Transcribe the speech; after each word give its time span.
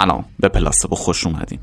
سلام. 0.00 0.24
به 0.38 0.48
پلاسبو 0.48 0.96
خوش 0.96 1.26
اومدین. 1.26 1.58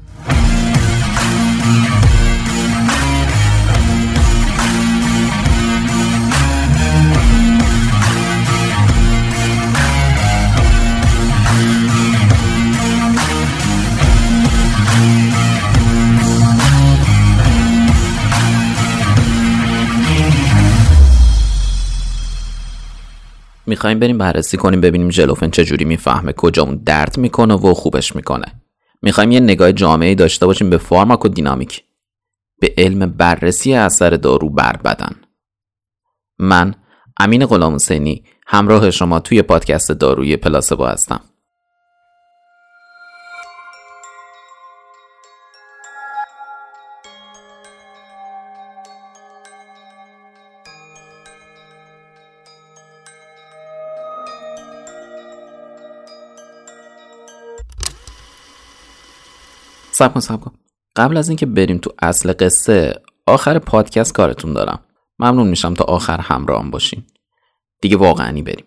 می‌خوایم 23.73 23.99
بریم 23.99 24.17
بررسی 24.17 24.57
کنیم 24.57 24.81
ببینیم 24.81 25.09
ژلوفن 25.09 25.49
چجوری 25.49 25.85
می‌فهمه 25.85 26.33
کجا 26.33 26.63
اون 26.63 26.75
درد 26.75 27.17
می‌کنه 27.17 27.53
و 27.53 27.73
خوبش 27.73 28.15
می‌کنه. 28.15 28.45
می‌خوایم 29.01 29.31
یه 29.31 29.39
نگاه 29.39 29.71
جامعه 29.71 30.15
داشته 30.15 30.45
باشیم 30.45 30.69
به 30.69 30.77
فارماکودینامیک 30.77 31.83
به 32.59 32.73
علم 32.77 32.99
بررسی 33.05 33.73
اثر 33.73 34.09
دارو 34.09 34.49
بر 34.49 34.77
بدن. 34.77 35.15
من 36.39 36.75
امین 37.19 37.45
غلام 37.45 37.75
حسینی 37.75 38.23
همراه 38.47 38.91
شما 38.91 39.19
توی 39.19 39.41
پادکست 39.41 39.91
داروی 39.91 40.37
پلاسبو 40.37 40.85
هستم. 40.85 41.21
سب 59.93 60.13
کن 60.13 60.19
سب 60.19 60.41
کن. 60.41 60.51
قبل 60.95 61.17
از 61.17 61.29
اینکه 61.29 61.45
بریم 61.45 61.77
تو 61.77 61.93
اصل 62.01 62.33
قصه 62.39 63.01
آخر 63.27 63.59
پادکست 63.59 64.13
کارتون 64.13 64.53
دارم. 64.53 64.79
ممنون 65.19 65.47
میشم 65.47 65.73
تا 65.73 65.83
آخر 65.83 66.19
همراهم 66.19 66.71
باشین. 66.71 67.03
دیگه 67.81 67.97
واقعنی 67.97 68.41
بریم. 68.41 68.65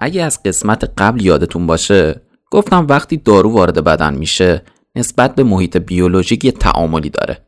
اگه 0.00 0.22
از 0.22 0.42
قسمت 0.42 0.92
قبل 0.98 1.24
یادتون 1.24 1.66
باشه 1.66 2.20
گفتم 2.50 2.86
وقتی 2.88 3.16
دارو 3.16 3.50
وارد 3.52 3.84
بدن 3.84 4.14
میشه 4.14 4.62
نسبت 4.96 5.34
به 5.34 5.42
محیط 5.42 5.76
بیولوژیک 5.76 6.44
یه 6.44 6.52
تعاملی 6.52 7.10
داره. 7.10 7.46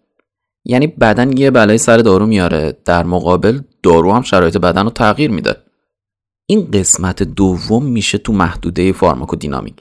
یعنی 0.65 0.87
بدن 0.87 1.37
یه 1.37 1.51
بلای 1.51 1.79
سر 1.79 1.97
دارو 1.97 2.27
میاره 2.27 2.79
در 2.85 3.05
مقابل 3.05 3.61
دارو 3.83 4.13
هم 4.13 4.23
شرایط 4.23 4.57
بدن 4.57 4.85
رو 4.85 4.91
تغییر 4.91 5.31
میده. 5.31 5.57
این 6.47 6.71
قسمت 6.71 7.23
دوم 7.23 7.87
میشه 7.87 8.19
تو 8.19 8.33
محدوده 8.33 8.93
فارماکودینامیک. 8.93 9.75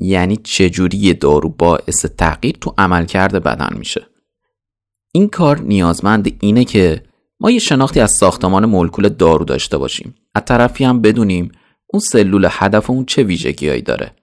یعنی 0.00 0.36
چجوری 0.36 1.14
دارو 1.14 1.48
باعث 1.48 2.06
تغییر 2.06 2.56
تو 2.60 2.74
عملکرد 2.78 3.42
بدن 3.42 3.76
میشه. 3.78 4.06
این 5.12 5.28
کار 5.28 5.60
نیازمند 5.60 6.36
اینه 6.40 6.64
که 6.64 7.02
ما 7.40 7.50
یه 7.50 7.58
شناختی 7.58 8.00
از 8.00 8.12
ساختمان 8.12 8.66
مولکول 8.66 9.08
دارو 9.08 9.44
داشته 9.44 9.78
باشیم. 9.78 10.14
از 10.34 10.42
طرفی 10.44 10.84
هم 10.84 11.00
بدونیم 11.00 11.52
اون 11.92 12.00
سلول 12.00 12.48
هدف 12.50 12.90
اون 12.90 13.04
چه 13.04 13.22
ویژگیهایی 13.22 13.82
داره. 13.82 14.14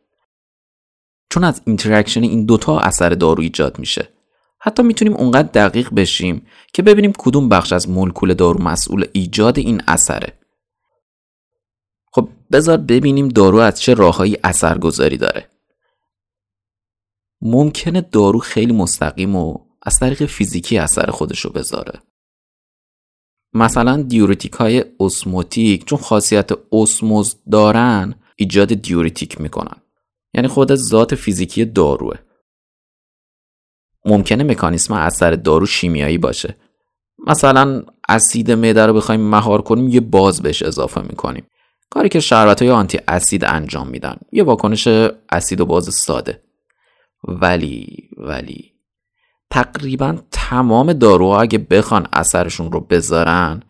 چون 1.29 1.43
از 1.43 1.61
interaction 1.65 2.23
این 2.23 2.45
دوتا 2.45 2.79
اثر 2.79 3.09
دارو 3.09 3.41
ایجاد 3.41 3.79
میشه. 3.79 4.09
حتی 4.59 4.83
می‌تونیم 4.83 5.13
اونقدر 5.13 5.67
دقیق 5.67 5.93
بشیم 5.93 6.47
که 6.73 6.81
ببینیم 6.81 7.13
کدوم 7.17 7.49
بخش 7.49 7.73
از 7.73 7.89
مولکول 7.89 8.33
دارو 8.33 8.63
مسئول 8.63 9.05
ایجاد 9.13 9.57
این 9.57 9.81
اثره. 9.87 10.33
خب 12.11 12.29
بذار 12.51 12.77
ببینیم 12.77 13.27
دارو 13.27 13.57
از 13.57 13.81
چه 13.81 13.93
راههایی 13.93 14.37
اثرگذاری 14.43 15.17
داره. 15.17 15.49
ممکنه 17.41 18.01
دارو 18.01 18.39
خیلی 18.39 18.73
مستقیم 18.73 19.35
و 19.35 19.57
از 19.81 19.99
طریق 19.99 20.25
فیزیکی 20.25 20.77
اثر 20.77 21.11
خودشو 21.11 21.51
بذاره. 21.51 22.01
مثلا 23.57 24.01
دیورتیک 24.01 24.53
های 24.53 24.85
اسموتیک 24.99 25.85
چون 25.85 25.99
خاصیت 25.99 26.49
اسموز 26.71 27.35
دارن 27.51 28.15
ایجاد 28.35 28.73
دیورتیک 28.73 29.41
می‌کنن. 29.41 29.81
یعنی 30.33 30.47
خود 30.47 30.75
ذات 30.75 31.15
فیزیکی 31.15 31.65
داروه. 31.65 32.15
ممکنه 34.05 34.43
مکانیسم 34.43 34.93
اثر 34.93 35.31
دارو 35.31 35.65
شیمیایی 35.65 36.17
باشه. 36.17 36.55
مثلا 37.27 37.83
اسید 38.09 38.51
معده 38.51 38.85
رو 38.85 38.93
بخوایم 38.93 39.21
مهار 39.21 39.61
کنیم 39.61 39.87
یه 39.87 39.99
باز 39.99 40.41
بهش 40.41 40.63
اضافه 40.63 41.01
می‌کنیم. 41.01 41.47
کاری 41.89 42.09
که 42.09 42.19
شربت 42.19 42.61
های 42.61 42.71
آنتی 42.71 42.99
اسید 43.07 43.45
انجام 43.45 43.87
میدن. 43.87 44.17
یه 44.31 44.43
واکنش 44.43 44.87
اسید 45.31 45.61
و 45.61 45.65
باز 45.65 45.95
ساده. 45.95 46.43
ولی 47.23 48.09
ولی 48.17 48.76
تقریبا 49.49 50.17
تمام 50.31 50.93
داروها 50.93 51.41
اگه 51.41 51.57
بخوان 51.57 52.07
اثرشون 52.13 52.71
رو 52.71 52.79
بذارن 52.79 53.63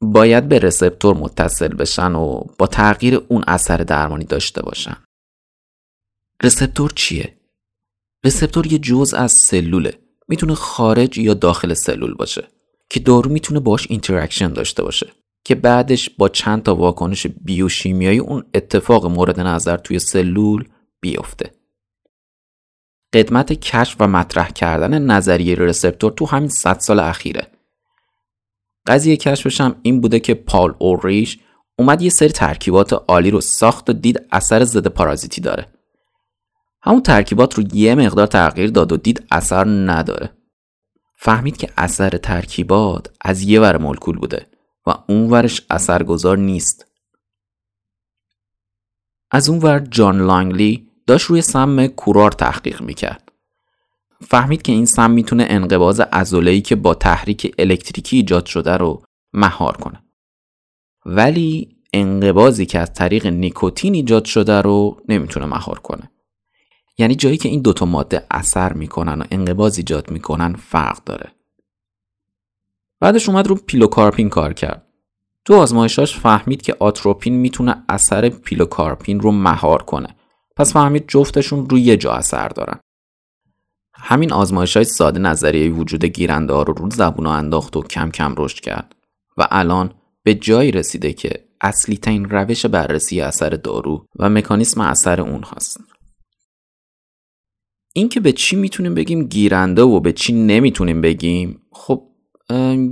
باید 0.00 0.48
به 0.48 0.58
receptor 0.58 1.16
متصل 1.16 1.68
بشن 1.68 2.14
و 2.14 2.44
با 2.58 2.66
تغییر 2.66 3.20
اون 3.28 3.44
اثر 3.46 3.76
درمانی 3.76 4.24
داشته 4.24 4.62
باشن. 4.62 4.96
receptor 6.42 6.92
چیه؟ 6.94 7.36
receptor 8.24 8.66
یه 8.66 8.78
جزء 8.78 9.16
از 9.16 9.32
سلوله. 9.32 9.98
می‌تونه 10.28 10.54
خارج 10.54 11.18
یا 11.18 11.34
داخل 11.34 11.74
سلول 11.74 12.14
باشه 12.14 12.48
که 12.90 13.00
دارو 13.00 13.30
می‌تونه 13.30 13.60
باش 13.60 13.86
interaction 13.90 14.52
داشته 14.52 14.82
باشه 14.82 15.12
که 15.44 15.54
بعدش 15.54 16.10
با 16.10 16.28
چند 16.28 16.62
تا 16.62 16.74
واکنش 16.74 17.26
بیوشیمیایی 17.26 18.18
اون 18.18 18.44
اتفاق 18.54 19.06
مورد 19.06 19.40
نظر 19.40 19.76
توی 19.76 19.98
سلول 19.98 20.68
بیفته. 21.00 21.50
قدمت 23.12 23.52
کشف 23.52 23.96
و 24.00 24.06
مطرح 24.06 24.48
کردن 24.48 25.02
نظریه 25.02 25.54
رسپتور 25.54 26.12
تو 26.12 26.26
همین 26.26 26.48
100 26.48 26.78
سال 26.78 27.00
اخیره. 27.00 27.46
قضیه 28.86 29.16
کشفش 29.16 29.60
هم 29.60 29.76
این 29.82 30.00
بوده 30.00 30.20
که 30.20 30.34
پال 30.34 30.74
اوریش 30.78 31.38
اومد 31.78 32.02
یه 32.02 32.10
سری 32.10 32.28
ترکیبات 32.28 32.92
عالی 32.92 33.30
رو 33.30 33.40
ساخت 33.40 33.90
و 33.90 33.92
دید 33.92 34.26
اثر 34.32 34.64
ضد 34.64 34.86
پارازیتی 34.86 35.40
داره. 35.40 35.66
همون 36.82 37.02
ترکیبات 37.02 37.54
رو 37.54 37.64
یه 37.72 37.94
مقدار 37.94 38.26
تغییر 38.26 38.70
داد 38.70 38.92
و 38.92 38.96
دید 38.96 39.26
اثر 39.30 39.64
نداره. 39.64 40.30
فهمید 41.14 41.56
که 41.56 41.68
اثر 41.76 42.10
ترکیبات 42.10 43.10
از 43.20 43.42
یه 43.42 43.60
ور 43.60 43.76
مولکول 43.76 44.18
بوده 44.18 44.46
و 44.86 44.94
اون 45.08 45.30
ورش 45.30 45.62
اثرگذار 45.70 46.38
نیست. 46.38 46.86
از 49.30 49.48
اون 49.48 49.58
ور 49.58 49.78
جان 49.78 50.18
لانگلی 50.26 50.91
داشت 51.12 51.26
روی 51.26 51.42
سم 51.42 51.86
کورار 51.86 52.32
تحقیق 52.32 52.82
می‌کرد. 52.82 53.32
فهمید 54.20 54.62
که 54.62 54.72
این 54.72 54.86
سم 54.86 55.10
می‌تونه 55.10 55.46
انقباز 55.48 56.00
ازولهی 56.12 56.60
که 56.60 56.76
با 56.76 56.94
تحریک 56.94 57.54
الکتریکی 57.58 58.16
ایجاد 58.16 58.46
شده 58.46 58.76
رو 58.76 59.02
مهار 59.32 59.76
کنه. 59.76 60.02
ولی 61.06 61.76
انقبازی 61.92 62.66
که 62.66 62.78
از 62.78 62.92
طریق 62.94 63.26
نیکوتین 63.26 63.94
ایجاد 63.94 64.24
شده 64.24 64.60
رو 64.60 65.02
نمی‌تونه 65.08 65.46
مهار 65.46 65.78
کنه. 65.78 66.10
یعنی 66.98 67.14
جایی 67.14 67.36
که 67.36 67.48
این 67.48 67.62
دوتا 67.62 67.86
ماده 67.86 68.26
اثر 68.30 68.72
می‌کنن 68.72 69.20
و 69.20 69.24
انقباز 69.30 69.76
ایجاد 69.76 70.10
می‌کنن 70.10 70.52
فرق 70.52 71.04
داره. 71.04 71.32
بعدش 73.00 73.28
اومد 73.28 73.46
رو 73.46 73.54
پیلوکارپین 73.54 74.28
کار 74.28 74.52
کرد. 74.52 74.86
تو 75.44 75.54
آزمایشاش 75.54 76.18
فهمید 76.18 76.62
که 76.62 76.76
آتروپین 76.80 77.34
می‌تونه 77.34 77.84
اثر 77.88 78.28
پیلوکارپین 78.28 79.20
رو 79.20 79.32
مهار 79.32 79.82
کنه 79.82 80.16
پس 80.56 80.72
فهمید 80.72 81.04
جفتشون 81.08 81.68
روی 81.68 81.80
یه 81.80 81.96
جا 81.96 82.12
اثر 82.12 82.48
دارن. 82.48 82.80
همین 83.94 84.32
آزمایش 84.32 84.76
های 84.76 84.84
ساده 84.84 85.18
نظریه 85.18 85.70
وجود 85.70 86.04
گیرنده 86.04 86.52
ها 86.52 86.62
رو 86.62 86.74
رو 86.74 86.90
زبون 86.90 87.26
انداخت 87.26 87.76
و 87.76 87.82
کم 87.82 88.10
کم 88.10 88.34
رشد 88.38 88.60
کرد 88.60 88.94
و 89.36 89.48
الان 89.50 89.94
به 90.22 90.34
جایی 90.34 90.70
رسیده 90.70 91.12
که 91.12 91.48
اصلی 91.60 91.96
ترین 91.96 92.30
روش 92.30 92.66
بررسی 92.66 93.20
اثر 93.20 93.50
دارو 93.50 94.06
و 94.18 94.30
مکانیسم 94.30 94.80
اثر 94.80 95.20
اون 95.20 95.42
هست. 95.42 95.80
این 97.94 98.08
که 98.08 98.20
به 98.20 98.32
چی 98.32 98.56
می‌تونیم 98.56 98.94
بگیم 98.94 99.24
گیرنده 99.24 99.82
و 99.82 100.00
به 100.00 100.12
چی 100.12 100.32
نمی‌تونیم 100.32 101.00
بگیم 101.00 101.62
خب 101.72 102.08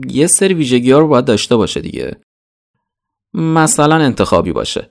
یه 0.09 0.27
سری 0.27 0.55
ویژگی 0.55 0.91
ها 0.91 0.99
رو 0.99 1.09
باید 1.09 1.25
داشته 1.25 1.57
باشه 1.57 1.81
دیگه. 1.81 2.21
مثلا 3.35 3.97
انتخابی 3.97 4.53
باشه. 4.53 4.91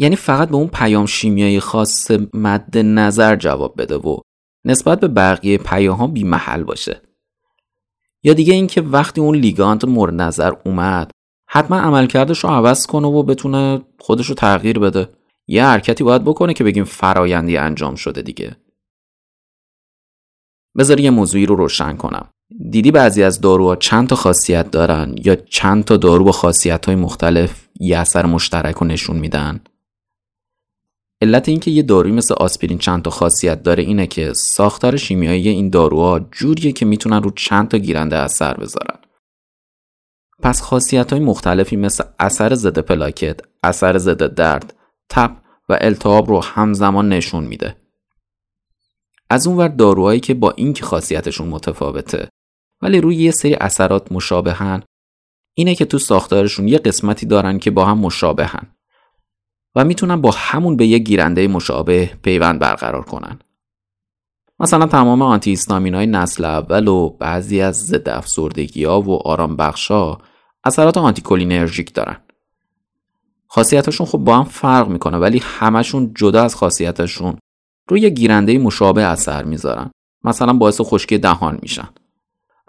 یعنی 0.00 0.16
فقط 0.16 0.48
به 0.48 0.56
اون 0.56 0.68
پیام 0.68 1.06
شیمیایی 1.06 1.60
خاص 1.60 2.10
مد 2.34 2.78
نظر 2.78 3.36
جواب 3.36 3.74
بده 3.82 3.96
و 3.96 4.18
نسبت 4.64 5.00
به 5.00 5.08
بقیه 5.08 5.58
پیاها 5.58 6.06
بی 6.06 6.24
محل 6.24 6.62
باشه. 6.62 7.02
یا 8.22 8.32
دیگه 8.32 8.54
اینکه 8.54 8.80
وقتی 8.80 9.20
اون 9.20 9.36
لیگانت 9.36 9.84
مورد 9.84 10.14
نظر 10.14 10.52
اومد 10.64 11.10
حتما 11.48 11.76
عملکردش 11.76 12.38
رو 12.38 12.50
عوض 12.50 12.86
کنه 12.86 13.08
و 13.08 13.22
بتونه 13.22 13.80
خودش 13.98 14.26
رو 14.26 14.34
تغییر 14.34 14.78
بده. 14.78 15.08
یه 15.48 15.64
حرکتی 15.64 16.04
باید 16.04 16.24
بکنه 16.24 16.54
که 16.54 16.64
بگیم 16.64 16.84
فرایندی 16.84 17.56
انجام 17.56 17.94
شده 17.94 18.22
دیگه. 18.22 18.56
بذار 20.78 21.00
یه 21.00 21.10
موضوعی 21.10 21.46
رو 21.46 21.56
روشن 21.56 21.96
کنم. 21.96 22.28
دیدی 22.70 22.90
بعضی 22.90 23.22
از 23.22 23.40
داروها 23.40 23.76
چند 23.76 24.08
تا 24.08 24.16
خاصیت 24.16 24.70
دارن 24.70 25.14
یا 25.24 25.34
چند 25.36 25.84
تا 25.84 25.96
دارو 25.96 26.24
با 26.24 26.32
خاصیت 26.32 26.86
های 26.86 26.94
مختلف 26.94 27.68
یه 27.80 27.98
اثر 27.98 28.26
مشترک 28.26 28.74
رو 28.74 28.86
نشون 28.86 29.16
میدن؟ 29.16 29.60
علت 31.22 31.48
اینکه 31.48 31.70
یه 31.70 31.82
داروی 31.82 32.12
مثل 32.12 32.34
آسپرین 32.34 32.78
چند 32.78 33.02
تا 33.02 33.10
خاصیت 33.10 33.62
داره 33.62 33.82
اینه 33.82 34.06
که 34.06 34.32
ساختار 34.32 34.96
شیمیایی 34.96 35.48
این 35.48 35.70
داروها 35.70 36.20
جوریه 36.20 36.72
که 36.72 36.86
می‌تونن 36.86 37.22
رو 37.22 37.30
چند 37.30 37.68
تا 37.68 37.78
گیرنده 37.78 38.16
اثر 38.16 38.54
بذارن 38.54 38.98
پس 40.42 40.62
خاصیت 40.62 41.12
های 41.12 41.22
مختلفی 41.22 41.76
مثل 41.76 42.04
اثر 42.18 42.54
ضد 42.54 42.78
پلاکت، 42.78 43.40
اثر 43.62 43.98
ضد 43.98 44.34
درد، 44.34 44.74
تب 45.08 45.36
و 45.68 45.78
التهاب 45.80 46.28
رو 46.28 46.40
همزمان 46.40 47.08
نشون 47.08 47.44
میده. 47.44 47.76
از 49.30 49.46
اونور 49.46 49.68
داروهایی 49.68 50.20
که 50.20 50.34
با 50.34 50.50
اینکه 50.50 50.84
خاصیتشون 50.84 51.48
متفاوته 51.48 52.28
ولی 52.82 53.00
روی 53.00 53.16
یه 53.16 53.30
سری 53.30 53.54
اثرات 53.54 54.12
مشابهن 54.12 54.82
اینه 55.54 55.74
که 55.74 55.84
تو 55.84 55.98
ساختارشون 55.98 56.68
یه 56.68 56.78
قسمتی 56.78 57.26
دارن 57.26 57.58
که 57.58 57.70
با 57.70 57.84
هم 57.84 57.98
مشابهن 57.98 58.66
و 59.74 59.84
می‌تونن 59.84 60.20
با 60.20 60.30
همون 60.36 60.76
به 60.76 60.86
یه 60.86 60.98
گیرنده 60.98 61.48
مشابه 61.48 62.10
پیوند 62.22 62.58
برقرار 62.58 63.02
کنن. 63.02 63.38
مثلا 64.60 64.86
تمام 64.86 65.22
آنتی 65.22 65.58
های 65.70 66.06
نسل 66.06 66.44
اول 66.44 66.88
و 66.88 67.08
بعضی 67.08 67.60
از 67.60 67.86
ضد 67.86 68.08
افسردگی 68.08 68.84
ها 68.84 69.00
و 69.00 69.28
آرام 69.28 69.56
ها 69.90 70.18
اثرات 70.64 70.96
آنتیکولینرژیک 70.96 71.94
دارن. 71.94 72.16
خاصیتشون 73.46 74.06
خب 74.06 74.18
با 74.18 74.36
هم 74.36 74.44
فرق 74.44 74.88
می‌کنه 74.88 75.18
ولی 75.18 75.42
همشون 75.44 76.14
جدا 76.14 76.42
از 76.42 76.54
خاصیتشون 76.54 77.38
روی 77.88 78.10
گیرنده 78.10 78.58
مشابه 78.58 79.02
اثر 79.02 79.44
می‌ذارن. 79.44 79.90
مثلا 80.24 80.52
باعث 80.52 80.80
خشکی 80.80 81.18
دهان 81.18 81.58
میشن. 81.62 81.88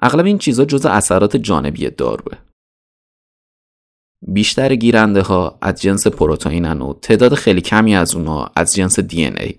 اغلب 0.02 0.26
این 0.26 0.38
چیزا 0.38 0.66
جزء 0.66 0.90
اثرات 0.90 1.38
جانبی 1.38 1.90
داروه. 1.90 2.38
بیشتر 4.28 4.76
گیرنده 4.76 5.22
ها 5.22 5.58
از 5.62 5.82
جنس 5.82 6.08
پروتئینن 6.08 6.82
و 6.82 6.94
تعداد 6.94 7.34
خیلی 7.34 7.62
کمی 7.62 7.96
از 7.96 8.16
اونها 8.16 8.52
از 8.56 8.76
جنس 8.76 9.00
دی 9.00 9.26
ای. 9.26 9.56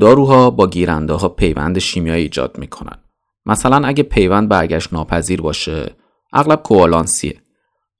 داروها 0.00 0.50
با 0.50 0.66
گیرنده 0.66 1.12
ها 1.12 1.28
پیوند 1.28 1.78
شیمیایی 1.78 2.22
ایجاد 2.22 2.58
می‌کنن. 2.58 2.98
مثلا 3.46 3.86
اگه 3.86 4.02
پیوند 4.02 4.48
برگشت 4.48 4.92
ناپذیر 4.92 5.40
باشه 5.40 5.94
اغلب 6.32 6.62
کوالانسیه 6.62 7.40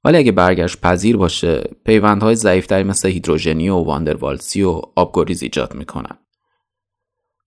ولی 0.03 0.17
اگه 0.17 0.31
برگشت 0.31 0.81
پذیر 0.81 1.17
باشه 1.17 1.69
پیوندهای 1.85 2.35
ضعیفتری 2.35 2.83
مثل 2.83 3.09
هیدروژنی 3.09 3.69
و 3.69 3.75
واندروالسی 3.75 4.63
و 4.63 4.81
آبگریز 4.95 5.43
ایجاد 5.43 5.73
می‌کنن 5.73 6.17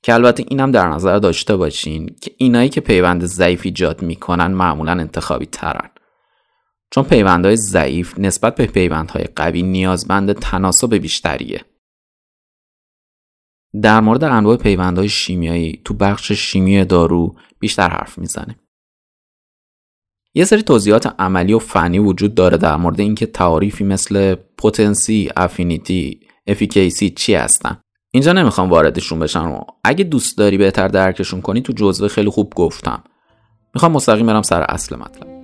که 0.02 0.14
البته 0.14 0.44
اینم 0.49 0.70
در 0.70 0.88
نظر 0.88 1.19
داشته 1.19 1.56
باشین 1.56 2.17
که 2.20 2.31
اینایی 2.38 2.69
که 2.69 2.81
پیوند 2.81 3.25
ضعیف 3.25 3.61
ایجاد 3.64 4.02
می‌کنن 4.02 4.46
معمولا 4.46 4.93
انتخابی 4.93 5.46
ترن 5.46 5.90
چون 6.90 7.05
پیوندهای 7.05 7.56
ضعیف 7.56 8.19
نسبت 8.19 8.55
به 8.55 8.67
پیوندهای 8.67 9.25
قوی 9.25 9.62
نیازمند 9.62 10.32
تناسب 10.32 10.94
بیشتریه. 10.94 11.64
در 13.82 14.00
مورد 14.00 14.25
انواع 14.25 14.56
پیوندهای 14.56 15.08
شیمیایی 15.08 15.82
تو 15.85 15.94
بخش 15.94 16.32
شیمی 16.32 16.85
دارو 16.85 17.37
بیشتر 17.58 17.88
حرف 17.88 18.19
می‌زنیم. 18.19 18.56
یه 20.35 20.44
سری 20.44 20.62
توضیحات 20.62 21.14
عملی 21.19 21.52
و 21.52 21.58
فنی 21.58 21.99
وجود 21.99 22.35
داره 22.35 22.56
در 22.56 22.76
مورد 22.76 23.00
اینکه 23.00 23.26
تعاریفی 23.26 23.85
مثل 23.85 24.35
پتنسی، 24.35 25.31
افینیتی، 25.37 26.20
افیکیسی 26.46 27.11
چی 27.11 27.35
هستن. 27.35 27.81
اینجا 28.12 28.32
نمی‌خوام 28.32 28.70
واردشون 28.70 29.19
بشم 29.19 29.50
و 29.50 29.61
اگه 29.85 30.05
دوست 30.05 30.38
داری 30.38 30.58
بهتر 30.58 30.88
درکشون 30.88 31.40
کنی 31.40 31.62
تو 31.62 31.73
جزوه 31.73 32.08
خیلی 32.08 32.31
خوب 32.31 32.55
گفتم. 32.55 33.05
می‌خوام 33.75 33.93
مستقیم 33.93 34.26
برم 34.26 34.43
سر 34.43 34.62
اصل 34.62 34.96
مطلب. 34.96 35.38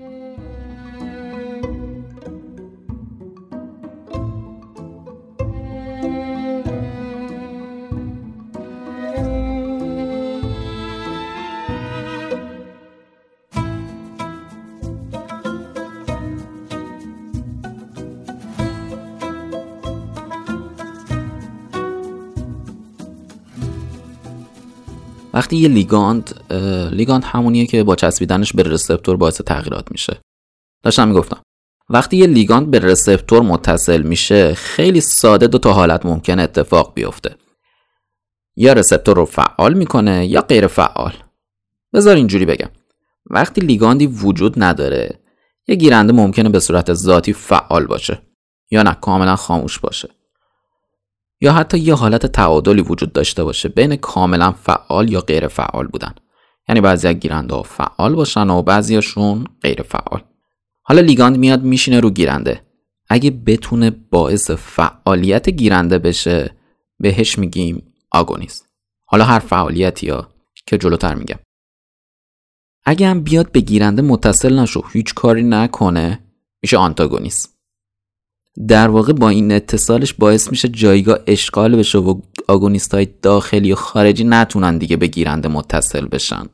وقتی 25.34 25.56
یه 25.56 25.68
لیگاند 25.68 26.52
لیگاند 26.92 27.24
همونیه 27.24 27.66
که 27.66 27.84
با 27.84 27.96
چسبیدنش 27.96 28.52
به 28.52 28.62
رسپتور 28.62 29.16
باعث 29.16 29.40
تغییرات 29.40 29.90
میشه. 29.90 30.20
داشتم 30.82 31.08
می‌گفتم 31.08 31.42
وقتی 31.88 32.16
یه 32.16 32.26
لیگاند 32.26 32.70
به 32.70 32.78
رسپتور 32.78 33.42
متصل 33.42 34.02
میشه 34.02 34.54
خیلی 34.54 35.00
ساده 35.00 35.46
دو 35.46 35.58
تا 35.58 35.72
حالت 35.72 36.06
ممکن 36.06 36.38
اتفاق 36.38 36.94
بیفته. 36.94 37.36
یا 38.56 38.72
رسپتور 38.72 39.16
رو 39.16 39.24
فعال 39.24 39.74
می‌کنه 39.74 40.26
یا 40.26 40.40
غیر 40.40 40.66
فعال. 40.66 41.12
بذار 41.92 42.16
اینجوری 42.16 42.46
بگم. 42.46 42.70
وقتی 43.30 43.60
لیگاندی 43.60 44.06
وجود 44.06 44.62
نداره 44.62 45.20
یه 45.68 45.74
گیرنده 45.74 46.12
ممکنه 46.12 46.48
به 46.48 46.60
صورت 46.60 46.94
ذاتی 46.94 47.32
فعال 47.32 47.86
باشه 47.86 48.22
یا 48.70 48.82
نه 48.82 48.94
کاملا 48.94 49.36
خاموش 49.36 49.78
باشه. 49.78 50.08
یا 51.44 51.52
حتی 51.52 51.78
یه 51.78 51.94
حالت 51.94 52.26
تعادلی 52.26 52.82
وجود 52.82 53.12
داشته 53.12 53.44
باشه 53.44 53.68
بین 53.68 53.96
کاملا 53.96 54.52
فعال 54.52 55.12
یا 55.12 55.20
غیر 55.20 55.48
فعال 55.48 55.86
بودن. 55.86 56.14
یعنی 56.68 56.80
بعضی 56.80 57.08
از 57.08 57.14
گیرنده 57.14 57.62
فعال 57.62 58.14
باشن 58.14 58.50
و 58.50 58.62
بعضیاشون 58.62 59.44
غیر 59.62 59.82
فعال. 59.82 60.22
حالا 60.82 61.00
لیگاند 61.00 61.36
میاد 61.36 61.62
میشینه 61.62 62.00
رو 62.00 62.10
گیرنده. 62.10 62.60
اگه 63.08 63.30
بتونه 63.30 63.90
باعث 63.90 64.50
فعالیت 64.50 65.48
گیرنده 65.48 65.98
بشه 65.98 66.56
بهش 67.00 67.38
میگیم 67.38 67.92
آگونیست. 68.10 68.68
حالا 69.04 69.24
هر 69.24 69.38
فعالیتی 69.38 70.08
ها 70.08 70.28
که 70.66 70.78
جلوتر 70.78 71.14
میگم. 71.14 71.38
اگه 72.84 73.08
هم 73.08 73.20
بیاد 73.20 73.52
به 73.52 73.60
گیرنده 73.60 74.02
متصل 74.02 74.58
نشو 74.58 74.82
هیچ 74.92 75.14
کاری 75.14 75.42
نکنه 75.42 76.20
میشه 76.62 76.76
آنتاگونیست. 76.76 77.53
در 78.68 78.88
واقع 78.88 79.12
با 79.12 79.28
این 79.28 79.52
اتصالش 79.52 80.14
باعث 80.14 80.50
میشه 80.50 80.68
جایگاه 80.68 81.18
اشغال 81.26 81.76
بشه 81.76 81.98
و 81.98 82.20
آگونیست 82.48 82.94
های 82.94 83.06
داخلی 83.06 83.72
و 83.72 83.76
خارجی 83.76 84.24
نتونن 84.24 84.78
دیگه 84.78 84.96
به 84.96 85.06
گیرنده 85.06 85.48
متصل 85.48 86.06
بشن. 86.06 86.46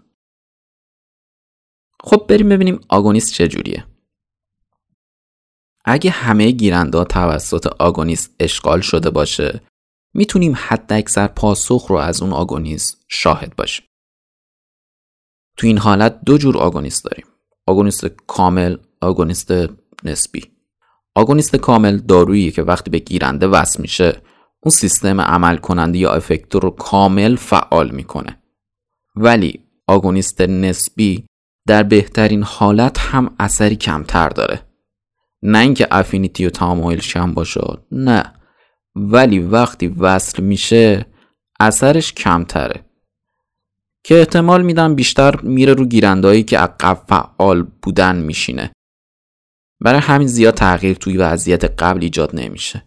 خب 2.03 2.27
بریم 2.29 2.49
ببینیم 2.49 2.81
آگونیست 2.89 3.33
چجوریه. 3.33 3.87
اگه 5.85 6.11
همه 6.11 6.51
گیرنده 6.51 6.99
ها 6.99 7.05
توسط 7.05 7.67
آگونیست 7.67 8.35
اشغال 8.41 8.81
شده 8.81 9.11
باشه 9.11 9.61
می‌تونیم 10.15 10.55
حد 10.57 10.93
اکثر 10.93 11.27
پاسخ 11.27 11.87
رو 11.89 11.97
از 11.97 12.23
اون 12.23 12.33
آگونیست 12.33 13.05
شاهد 13.09 13.57
باشیم. 13.57 13.87
تو 15.57 15.67
این 15.67 15.79
حالت 15.79 16.21
دو 16.25 16.39
جور 16.39 16.59
آگونیست 16.59 17.05
داریم. 17.05 17.27
آگونیست 17.67 18.07
کامل 18.07 18.77
آگونیست 19.01 19.53
نسبی. 20.05 20.60
آگونیست 21.15 21.57
کامل 21.57 21.97
دارویی 21.97 22.51
که 22.51 22.63
وقتی 22.63 22.91
به 22.91 22.99
گیرنده 22.99 23.47
وصل 23.47 23.83
میشه 23.83 24.23
اون 24.63 24.71
سیستم 24.71 25.21
عمل 25.21 25.57
کننده 25.57 25.99
یا 25.99 26.13
افکتور 26.13 26.63
رو 26.63 26.71
کامل 26.71 27.37
فعال 27.37 27.91
می‌کنه. 27.91 28.43
ولی 29.17 29.61
آگونیست 29.87 30.41
نسبی 30.41 31.25
در 31.67 31.83
بهترین 31.83 32.43
حالت 32.43 32.99
هم 32.99 33.35
اثری 33.39 33.77
کمتر 33.77 34.29
داره. 34.29 34.63
نه 35.43 35.59
اینکه 35.59 35.89
افینیتی 35.91 36.47
و 36.47 36.51
تمایلش 36.51 37.13
کم 37.13 37.35
باشه 37.35 37.61
نه. 37.93 38.33
ولی 38.95 39.39
وقتی 39.39 39.87
وصل 39.87 40.43
میشه 40.43 41.07
اثرش 41.61 42.13
کمتره. 42.13 42.85
که 44.05 44.19
احتمال 44.19 44.63
میدم 44.63 44.95
بیشتر 44.95 45.41
میره 45.41 45.75
رو 45.75 45.85
گیرندهایی 45.85 46.43
که 46.43 46.59
عقب 46.59 47.03
فعال 47.09 47.67
بودن 47.83 48.17
میشینه. 48.17 48.73
برای 49.81 50.01
همین 50.01 50.29
زیاد 50.29 50.55
تغییر 50.55 50.97
توی 50.97 51.17
وضعیت 51.17 51.65
قبل 51.65 52.03
ایجاد 52.03 52.31
نمیشه. 52.37 52.83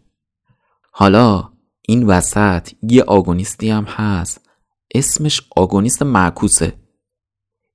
حالا 0.91 1.49
این 1.81 2.05
وسط 2.05 2.69
یه 2.81 3.03
آگونیستی 3.03 3.69
هم 3.69 3.83
هست. 3.83 4.49
اسمش 4.95 5.41
آگونیست 5.55 6.03
معکوسه. 6.03 6.73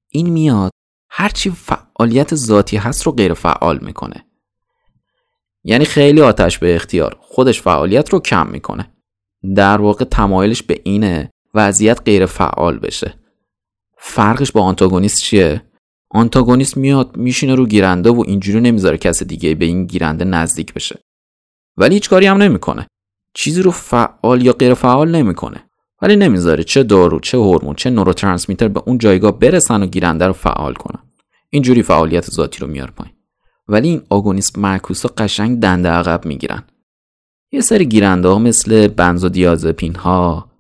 این 0.09 0.29
میاد 0.29 0.71
هرچی 1.11 1.51
فعالیت 1.51 2.35
ذاتی 2.35 2.77
هست 2.77 3.03
رو 3.03 3.13
غیر 3.13 3.35
فعال 3.35 3.79
می‌کنه. 3.83 4.25
یعنی 5.65 5.85
خیلی 5.85 6.21
آتش 6.21 6.59
به 6.59 6.75
اختیار. 6.75 7.17
خودش 7.21 7.63
فعالیت 7.63 8.11
رو 8.11 8.21
کم 8.21 8.47
می‌کنه. 8.47 8.93
در 9.57 9.81
واقع 9.81 10.05
تمایلش 10.05 10.63
به 10.63 10.81
اینه 10.85 11.31
وضعیت 11.55 12.03
غیر 12.05 12.27
فعال 12.27 12.79
بشه. 12.79 13.15
فرقش 13.99 14.53
با 14.53 14.63
آنتاگونیست 14.63 15.21
چیه؟ 15.21 15.63
آنتاگونیست 16.11 16.77
میاد 16.77 17.17
میشینه 17.17 17.55
رو 17.55 17.67
گیرنده 17.67 18.11
و 18.11 18.25
اینجوری 18.27 18.61
نمی‌ذاره 18.61 18.99
کس 18.99 19.23
دیگه 19.23 19.55
به 19.55 19.65
این 19.65 19.85
گیرنده 19.85 20.25
نزدیک 20.25 20.75
بشه. 20.75 20.99
ولی 21.77 21.95
هیچ 21.95 22.11
کاری 22.11 22.27
هم 22.27 22.37
نمی‌کنه. 22.37 22.87
چیزی 23.35 23.63
رو 23.63 23.71
فعال 23.71 24.43
یا 24.43 24.53
غیر 24.53 24.75
فعال 24.75 25.11
نمی‌کنه. 25.11 25.65
ولی 26.03 26.17
نمی‌ذاره 26.17 26.65
چه 26.65 26.83
دارو 26.83 27.21
چه 27.21 27.39
هورمون 27.39 27.75
چه 27.75 27.91
نوروترانسمیتر 27.91 28.69
به 28.69 28.83
اون 28.87 28.99
جایگاه 28.99 29.39
برسن 29.39 29.83
و 29.83 29.87
گیرنده 29.87 30.27
رو 30.27 30.33
فعال 30.33 30.75
کنن. 30.75 31.03
اینجوری 31.51 31.83
فعالیت 31.83 32.31
ذاتی 32.31 32.59
رو 32.61 32.67
میار 32.67 32.91
پایین. 32.91 33.15
ولی 33.69 33.89
این 33.89 34.03
آگونیست 34.11 34.59
معکوسا 34.59 35.11
قشنگ 35.19 35.61
دنده 35.61 35.89
عقب 35.89 36.27
می‌گیرن. 36.27 36.63
یه 37.53 37.61
سری 37.61 37.87
گیرنده 37.87 38.29
ها 38.29 38.39
مثل 38.39 38.89
بنزودیازپین 38.89 39.95
ها 39.95 40.51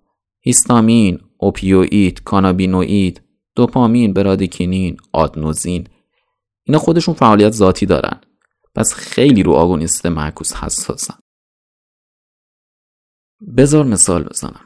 هیستامین 0.40 1.20
اوپیوئید 1.38 2.22
کانابینوئید 2.22 3.20
دوپامین 3.58 4.12
برادیکینین 4.12 4.96
آدنوزین 5.12 5.88
اینا 6.64 6.78
خودشون 6.78 7.14
فعالیت 7.14 7.52
ذاتی 7.52 7.86
دارن. 7.86 8.20
پس 8.74 8.94
خیلی 8.94 9.42
رو 9.42 9.52
آگونیست 9.52 10.06
معکوس 10.06 10.54
حساسن. 10.54 11.14
بذار 13.56 13.84
مثال 13.84 14.22
بزنم. 14.24 14.64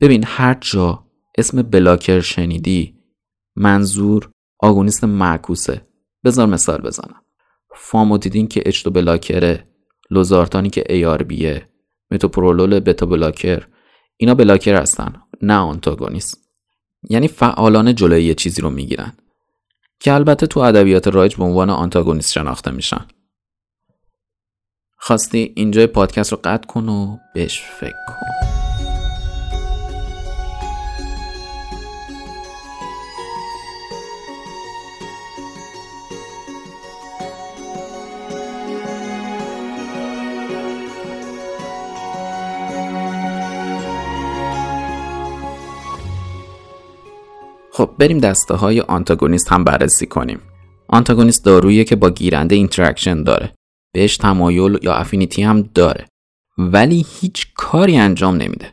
ببین 0.00 0.24
هر 0.26 0.58
جا 0.60 1.06
اسم 1.38 1.62
بلاکر 1.62 2.20
شنیدی 2.20 2.98
منظور 3.56 4.30
آگونیست 4.58 5.04
معکوسه. 5.04 5.86
بذار 6.24 6.46
مثال 6.46 6.80
بزنم. 6.80 7.22
فاموتیدین 7.76 8.48
که 8.48 8.62
اچتو 8.66 8.90
بلاکره 8.90 9.68
لوزارتانی 10.10 10.70
که 10.70 10.84
ای 10.88 11.04
آر 11.04 11.22
بیه 11.22 11.68
متوپرولول 12.10 12.80
بتا 12.80 13.06
بلاکر 13.06 13.68
اینا 14.16 14.34
بلاکر 14.34 14.80
هستن 14.80 15.22
نه 15.42 15.54
آنتاگونیست. 15.54 16.41
یعنی 17.10 17.28
فعالانه 17.28 17.92
جلوی 17.92 18.24
یه 18.24 18.34
چیزی 18.34 18.62
رو 18.62 18.70
می‌گیرن. 18.70 19.12
که 20.00 20.12
البته 20.12 20.46
تو 20.46 20.60
ادبیات 20.60 21.08
رایج 21.08 21.36
به 21.36 21.44
عنوان 21.44 21.70
آنتاگونیست 21.70 22.32
شناخته 22.32 22.70
میشن. 22.70 23.06
خواستی 24.96 25.52
اینجای 25.56 25.86
پادکست 25.86 26.32
رو 26.32 26.40
قطع 26.44 26.66
کن 26.66 26.88
و 26.88 27.16
بهش 27.34 27.60
فکر 27.80 27.96
کن. 28.08 28.31
خب 47.82 47.90
بریم 47.98 48.18
دسته 48.18 48.54
های 48.54 48.80
آنتاگونیست 48.80 49.52
هم 49.52 49.64
بررسی 49.64 50.06
کنیم. 50.06 50.40
آنتاگونیست 50.88 51.44
دارویی 51.44 51.84
که 51.84 51.96
با 51.96 52.10
گیرنده 52.10 52.54
interaction 52.54 53.22
داره. 53.22 53.54
بهش 53.92 54.16
تمایل 54.16 54.78
یا 54.82 54.94
affinity 54.94 55.42
هم 55.42 55.62
داره. 55.62 56.06
ولی 56.58 57.06
هیچ 57.20 57.46
کاری 57.54 57.96
انجام 57.96 58.34
نمیده. 58.34 58.70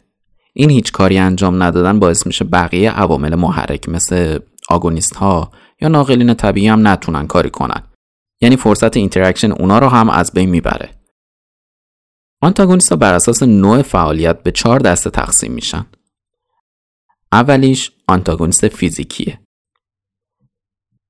این 0.54 0.70
هیچ 0.70 0.92
کاری 0.92 1.18
انجام 1.18 1.64
ندادن 1.64 2.00
باعث 2.00 2.28
میشه 2.28 2.46
بقیه 2.46 2.92
عوامل 2.92 3.36
محرک 3.36 3.90
مثل 3.90 4.40
آگونیست 4.70 5.16
ها 5.16 5.52
یا 5.82 5.88
ناقلین 5.88 6.34
طبیعی 6.34 6.68
هم 6.68 6.88
نتونن 6.88 7.28
کاری 7.28 7.50
کنن. 7.50 7.84
یعنی 8.42 8.56
فرصت 8.56 8.98
interaction 8.98 9.52
اونا 9.52 9.80
رو 9.80 9.88
هم 9.88 10.10
از 10.10 10.32
بین 10.34 10.50
می‌بره. 10.50 10.90
آنتاگونیست 12.42 12.90
ها 12.90 12.96
بر 12.96 13.14
اساس 13.14 13.44
نوع 13.44 13.82
فعالیت 13.82 14.44
به 14.44 14.52
چهار 14.52 14.80
دسته 14.80 15.10
تقسیم 15.10 15.52
میشن. 15.52 15.86
اولیش 17.32 17.92
آنتاگونیست 18.08 18.68
فیزیکیه. 18.68 19.40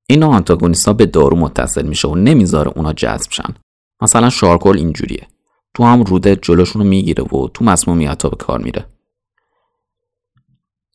این 0.10 0.24
آنتاگونیست 0.24 0.88
ها 0.88 0.94
به 0.94 1.06
دارو 1.06 1.38
متصل 1.38 1.88
میشه 1.88 2.08
و 2.08 2.16
نمی‌ذاره 2.16 2.72
اونا 2.76 2.94
جذب 2.94 3.32
شن. 3.32 3.56
مثلا 4.02 4.30
شارکل 4.30 4.78
اینجوریه. 4.78 5.28
تو 5.74 5.84
هم 5.84 6.04
روده 6.04 6.36
جلوشون 6.36 6.82
رو 6.82 6.88
می‌گیره 6.88 7.24
و 7.24 7.48
تو 7.48 7.66
مسمومیت 7.66 8.24
ها 8.24 8.30
به 8.30 8.36
کار 8.36 8.60
میره. 8.60 8.86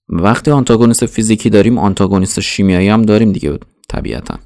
وقتی 0.09 0.51
آنتاگونیست 0.51 1.07
فیزیکی 1.07 1.51
داریم 1.51 1.79
آنتاگونیست 1.79 2.41
شیمیایی 2.41 2.89
هم 2.89 3.03
داریم 3.03 3.33
دیگه 3.33 3.59
طبیعتا. 3.89 4.39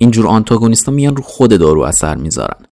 اینجور 0.00 0.26
آنتاگونیست 0.26 0.86
ها 0.86 0.94
میان 0.94 1.16
رو 1.16 1.22
خود 1.22 1.58
دارو 1.58 1.80
اثر 1.80 2.16
می‌ذارن. 2.16 2.66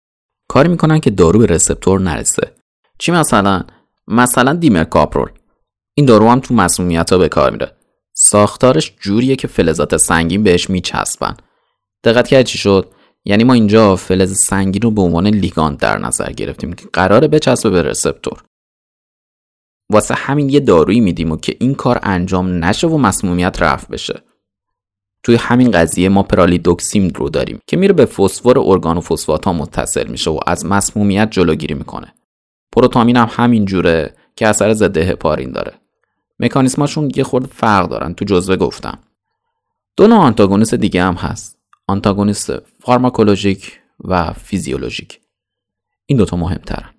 کاری 0.49 0.68
می‌کنن 0.68 1.00
که 1.00 1.10
دارو 1.10 1.38
به 1.38 1.46
رسپتور 1.46 2.00
نرسه. 2.00 2.54
چی 2.99 3.12
مثلا؟ 3.12 3.64
مثلا 4.08 4.52
دیمر 4.52 4.84
کاپرول. 4.84 5.30
این 6.00 6.07
دارو 6.07 6.28
هم 6.28 6.40
تو 6.40 6.54
مسمومیت 6.54 7.12
ها 7.12 7.19
به 7.19 7.28
کار 7.28 7.50
میره. 7.50 7.73
ساختارش 8.14 8.95
جوریه 9.00 9.37
که 9.37 9.49
فلزات 9.49 9.97
سنگین 9.97 10.42
بهش 10.42 10.71
میچسبن. 10.71 11.37
دقت 12.04 12.28
کرد 12.28 12.45
چی 12.45 12.59
شد؟ 12.59 12.90
یعنی 13.25 13.45
ما 13.45 13.52
اینجا 13.52 13.97
فلز 13.97 14.38
سنگین 14.38 14.83
رو 14.83 14.90
به 14.90 15.02
عنوان 15.02 15.26
لیگاند 15.26 15.78
در 15.78 15.99
نظر 15.99 16.33
گرفتیم 16.33 16.73
که 16.73 16.85
قراره 16.92 17.28
بچسبه 17.28 17.71
به 17.71 17.83
رسپتور. 17.83 18.42
واسه 19.90 20.14
همین 20.14 20.49
یه 20.49 20.61
دارویی 20.61 21.00
میدیم 21.00 21.33
و 21.33 21.37
که 21.37 21.57
این 21.61 21.75
کار 21.75 22.00
انجام 22.02 22.64
نشه 22.64 22.87
و 22.87 22.99
مسمومیت 22.99 23.62
رفع 23.62 23.92
بشه. 23.92 24.23
توی 25.23 25.37
همین 25.37 25.71
قضیه 25.71 26.09
ما 26.09 26.23
پرالیدوکسیم 26.23 27.09
رو 27.09 27.28
داریم 27.28 27.61
که 27.66 27.76
میره 27.76 27.92
به 27.92 28.04
فسفر 28.04 28.59
ارگان 28.59 29.00
فسفات 29.00 29.45
ها 29.45 29.52
متصل 29.52 30.07
میشه 30.07 30.30
و 30.30 30.38
از 30.47 30.66
مسمومیت 30.66 31.30
جلوگیری 31.30 31.75
می‌کنه. 31.75 32.14
پروتامین 32.73 33.16
هم 33.16 33.28
همین 33.30 33.64
جوره 33.64 34.14
که 34.37 34.49
اثر 34.49 34.73
ضد 34.73 34.97
هپارین 34.97 35.52
داره. 35.52 35.79
مکانیسماشون 36.40 37.11
یه 37.16 37.25
خورد 37.25 37.47
فرق 37.47 37.88
دارن 37.88 38.14
تو 38.14 38.25
جزوه 38.25 38.56
گفتم. 38.56 38.99
دو 39.97 40.06
نوع 40.06 40.18
آنتاگونیست 40.18 40.75
دیگه 40.75 41.02
هم 41.02 41.14
هست. 41.14 41.59
آنتاگونیست 41.87 42.52
فارماکولوژیک 42.59 43.80
و 44.04 44.32
فیزیولوژیک. 44.32 45.20
این 46.06 46.18
دوتا 46.18 46.37
مهمترن. 46.37 46.90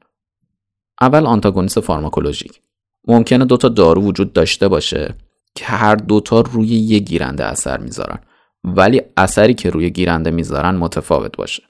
اول 1.01 1.25
آنتاگونیست 1.25 1.79
فارماکولوژیک. 1.79 2.61
ممکنه 3.07 3.45
دوتا 3.45 3.69
دارو 3.69 4.01
وجود 4.01 4.33
داشته 4.33 4.67
باشه 4.67 5.15
که 5.55 5.65
هر 5.65 5.95
دوتا 5.95 6.41
روی 6.41 6.67
یه 6.67 6.99
گیرنده 6.99 7.45
اثر 7.45 7.77
می‌ذارن. 7.77 8.19
ولی 8.63 9.01
اثری 9.17 9.53
که 9.53 9.69
روی 9.69 9.89
گیرنده 9.89 10.31
می‌ذارن 10.31 10.75
متفاوت 10.75 11.37
باشه. 11.37 11.63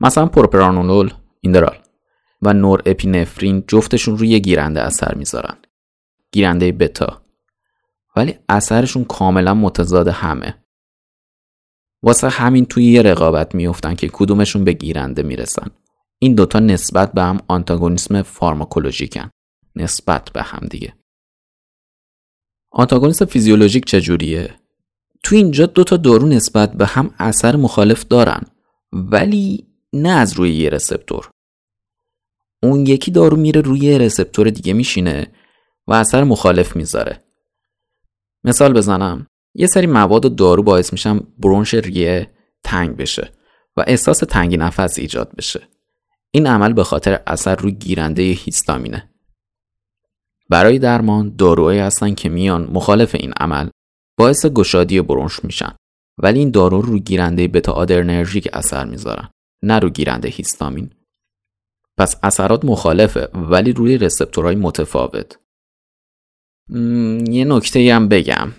مثلا 0.00 0.26
پروپرانولول 0.26 1.12
ایندرال 1.40 1.76
و 2.42 2.52
نور 2.52 2.82
اپینفرین 2.86 3.64
جفتشون 3.68 4.18
روی 4.18 4.40
گیرنده 4.40 4.82
اثر 4.82 5.14
می‌ذارن. 5.14 5.56
گیرنده 6.34 6.72
بتا. 6.72 7.22
ولی 8.16 8.38
اثرشون 8.48 9.04
کاملا 9.04 9.54
متضاد 9.54 10.08
همه. 10.08 10.54
واسه 12.02 12.28
همین 12.28 12.64
توی 12.64 12.84
یه 12.84 13.02
رقابت 13.02 13.54
میفتن 13.54 13.94
که 13.94 14.08
کدومشون 14.12 14.64
به 14.64 14.72
گیرنده 14.72 15.22
می‌رسن. 15.22 15.70
این 16.18 16.34
دوتا 16.34 16.58
نسبت 16.58 17.12
به 17.12 17.22
هم 17.22 17.40
آنتاگونیسم 17.48 18.22
فارماکولوژیکن. 18.22 19.30
نسبت 19.76 20.30
به 20.32 20.42
هم 20.42 20.66
دیگه. 20.70 20.94
آنتاگونیسم 22.70 23.24
فیزیولوژیک 23.24 23.84
چجوریه؟ 23.84 24.54
تو 25.22 25.36
اینجا 25.36 25.66
دوتا 25.66 25.96
دارو 25.96 26.28
نسبت 26.28 26.72
به 26.72 26.86
هم 26.86 27.14
اثر 27.18 27.56
مخالف 27.56 28.04
دارن 28.04 28.42
ولی 28.92 29.66
نه 29.92 30.08
از 30.08 30.32
روی 30.32 30.54
یه 30.54 30.70
رسپتور. 30.70 31.30
اون 32.62 32.86
یکی 32.86 33.10
دارو 33.10 33.36
میره 33.36 33.60
روی 33.60 33.98
رسپتور 33.98 34.50
دیگه 34.50 34.72
میشینه. 34.72 35.26
و 35.86 35.92
اثر 35.92 36.24
مخالف 36.24 36.76
می‌ذاره. 36.76 37.24
مثال 38.44 38.72
بزنم. 38.72 39.26
یه 39.54 39.66
سری 39.66 39.86
مواد 39.86 40.24
و 40.24 40.28
دارو 40.28 40.62
باعث 40.62 40.92
میشن 40.92 41.20
برونش 41.38 41.74
ریه 41.74 42.30
تنگ 42.64 42.96
بشه 42.96 43.32
و 43.76 43.84
احساس 43.86 44.18
تنگی 44.18 44.56
نفس 44.56 44.98
ایجاد 44.98 45.36
بشه. 45.36 45.68
این 46.30 46.46
عمل 46.46 46.72
به 46.72 46.84
خاطر 46.84 47.20
اثر 47.26 47.54
روی 47.56 47.72
گیرنده 47.72 48.22
هیستامینه. 48.22 49.10
برای 50.50 50.78
درمان 50.78 51.36
داروهایی 51.36 51.78
هستن 51.78 52.14
که 52.14 52.28
میان 52.28 52.70
مخالف 52.72 53.14
این 53.14 53.32
عمل 53.40 53.68
باعث 54.18 54.46
گشادی 54.46 55.00
برونش 55.00 55.44
میشن. 55.44 55.74
ولی 56.18 56.38
این 56.38 56.50
دارو 56.50 56.82
رو 56.82 56.98
گیرنده 56.98 57.48
بتا 57.48 57.72
آدرنرژیک 57.72 58.48
اثر 58.52 58.84
می‌ذارن 58.84 59.28
نه 59.62 59.78
رو 59.78 59.88
گیرنده 59.88 60.28
هیستامین. 60.28 60.90
پس 61.96 62.16
اثرات 62.22 62.64
مخالفه 62.64 63.28
ولی 63.34 63.72
روی 63.72 63.98
رسپتورهای 63.98 64.54
متفاوت. 64.54 65.38
یه 67.28 67.44
نکته 67.44 67.94
هم 67.94 68.08
بگم. 68.08 68.52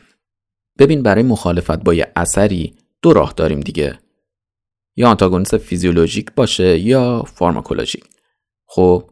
ببین 0.80 1.04
برای 1.04 1.24
مخالفت 1.24 1.84
با 1.84 1.94
یه 1.94 2.12
اثری 2.16 2.76
دو 3.02 3.14
راه 3.14 3.34
داریم 3.38 3.60
دیگه. 3.60 4.00
یا 4.96 5.10
آنتاگونیست 5.10 5.58
فیزیولوژیک 5.58 6.32
باشه 6.36 6.80
یا 6.80 7.24
فارماکولوژیک. 7.24 8.04
خب 8.68 9.10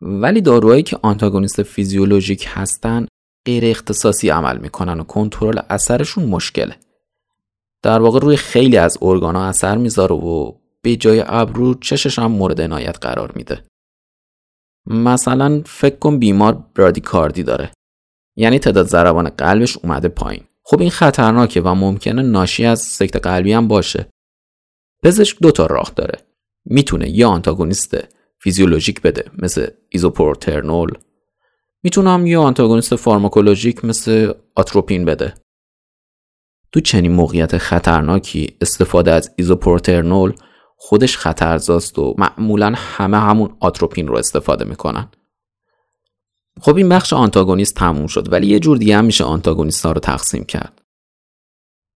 ولی 0.00 0.40
داروهایی 0.40 0.82
که 0.82 0.98
آنتاگونیست 1.02 1.62
فیزیولوژیک 1.62 2.46
هستن 2.48 3.06
غیر 3.46 3.64
اختصاصی 3.64 4.28
عمل 4.28 4.58
می‌کنن 4.58 5.00
و 5.00 5.04
کنترل 5.04 5.60
اثرشون 5.70 6.24
مشکله. 6.24 6.76
در 7.82 8.00
واقع 8.00 8.20
روی 8.20 8.36
خیلی 8.36 8.76
از 8.76 8.98
ارگانا 9.02 9.44
اثر 9.44 9.76
می‌ذاره 9.76 10.16
و 10.16 10.52
به 10.82 10.96
جای 10.96 11.24
ابرو 11.26 11.74
چشش 11.74 12.18
هم 12.18 12.32
مورد 12.32 12.60
عنایت 12.60 12.98
قرار 13.00 13.32
میده. 13.34 13.64
مثلا 14.86 15.62
فکر 15.66 15.96
کن 15.96 16.18
بیمار 16.18 16.64
برادیکاردی 16.74 17.42
داره. 17.42 17.70
یعنی 18.36 18.58
تعداد 18.58 18.86
ضربان 18.86 19.28
قلبش 19.28 19.76
اومده 19.76 20.08
پایین. 20.08 20.44
خب 20.62 20.80
این 20.80 20.90
خطرناکه 20.90 21.60
و 21.60 21.74
ممکنه 21.74 22.22
ناشی 22.22 22.64
از 22.64 22.80
سکت 22.80 23.16
قلبی 23.16 23.52
هم 23.52 23.68
باشه. 23.68 24.06
پزشک 25.02 25.36
دو 25.42 25.50
تا 25.50 25.66
راه 25.66 25.92
داره. 25.96 26.18
می‌تونه 26.64 27.10
یا 27.10 27.28
آنتاگونیست 27.28 27.96
فیزیولوژیک 28.38 29.02
بده 29.02 29.30
مثل 29.38 29.66
ایزوپروترنول. 29.88 30.90
می‌تونه 31.82 32.10
هم 32.10 32.26
یا 32.26 32.42
آنتاگونیست 32.42 32.96
فارماکولوژیک 32.96 33.84
مثل 33.84 34.32
آتروپین 34.54 35.04
بده. 35.04 35.34
تو 36.72 36.80
چنین 36.80 37.12
موقعیت 37.12 37.58
خطرناکی 37.58 38.56
استفاده 38.60 39.10
از 39.10 39.34
ایزوپروترنول 39.36 40.32
خودش 40.76 41.16
خطرزاست 41.16 41.98
و 41.98 42.14
معمولا 42.18 42.72
همه 42.76 43.18
همون 43.20 43.56
آتروپین 43.60 44.08
رو 44.08 44.16
استفاده 44.16 44.64
می‌کنن. 44.64 45.08
خب 46.60 46.76
این 46.76 46.88
بخش 46.88 47.12
آنتاگونیست 47.12 47.74
تموم 47.74 48.06
شد 48.06 48.32
ولی 48.32 48.46
یه 48.46 48.60
جور 48.60 48.76
دیگه 48.76 48.96
هم 48.96 49.04
میشه 49.04 49.24
آنتاگونیست 49.24 49.86
ها 49.86 49.92
رو 49.92 50.00
تقسیم 50.00 50.44
کرد. 50.44 50.82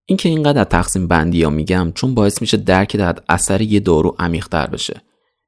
این 0.05 0.17
که 0.17 0.29
اینقدر 0.29 0.63
تقسیم 0.63 1.07
بندی 1.07 1.43
ها 1.43 1.49
میگم 1.49 1.91
چون 1.95 2.15
باعث 2.15 2.41
میشه 2.41 2.57
درک 2.57 2.97
از 2.99 3.15
اثر 3.29 3.61
یه 3.61 3.79
دارو 3.79 4.15
عمیقتر 4.19 4.67
بشه. 4.67 5.01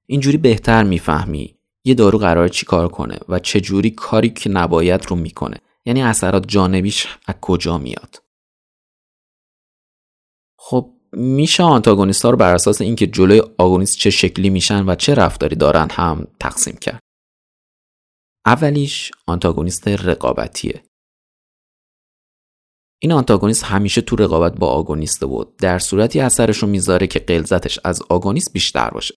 اینجوری 0.05 0.37
بهتر 0.37 0.83
می‌فهمی 0.83 1.55
یه 1.85 1.93
دارو 1.93 2.19
قرار 2.19 2.47
چی 2.47 2.65
کار 2.65 2.87
کنه 2.87 3.17
و 3.29 3.39
چه 3.39 3.61
جوری 3.61 3.89
کاری 3.89 4.29
که 4.29 4.49
نباید 4.49 5.05
رو 5.05 5.15
می‌کنه. 5.15 5.57
یعنی 5.85 6.03
اثرات 6.03 6.47
جانبیش 6.47 7.07
از 7.27 7.35
کجا 7.41 7.77
میاد. 7.77 8.21
خب 10.59 10.93
میشه 11.11 11.63
آنتاگونیست 11.63 12.25
ها 12.25 12.31
رو 12.31 12.37
بر 12.37 12.53
اساس 12.55 12.81
اینکه 12.81 13.07
جلوی 13.07 13.41
آگونیست 13.57 13.97
چه 13.97 14.09
شکلی 14.09 14.49
میشن 14.49 14.89
و 14.89 14.95
چه 14.95 15.15
رفتاری 15.15 15.55
دارن 15.55 15.87
هم 15.91 16.27
تقسیم 16.39 16.77
کرد. 16.81 16.99
اولیش 18.47 19.11
آنتاگونیست 19.25 19.87
رقابتیه. 19.87 20.83
این 22.99 23.11
آنتاگونیست 23.11 23.63
همیشه 23.63 24.01
تو 24.01 24.15
رقابت 24.15 24.55
با 24.55 24.67
آگونیسته 24.67 25.25
بود 25.25 25.57
در 25.57 25.79
صورتی 25.79 26.19
اثرش 26.19 26.57
رو 26.57 26.67
می‌ذاره 26.67 27.07
که 27.07 27.19
قلزتش 27.19 27.79
از 27.83 28.01
آگونیست 28.09 28.53
بیشتر 28.53 28.89
باشه. 28.89 29.15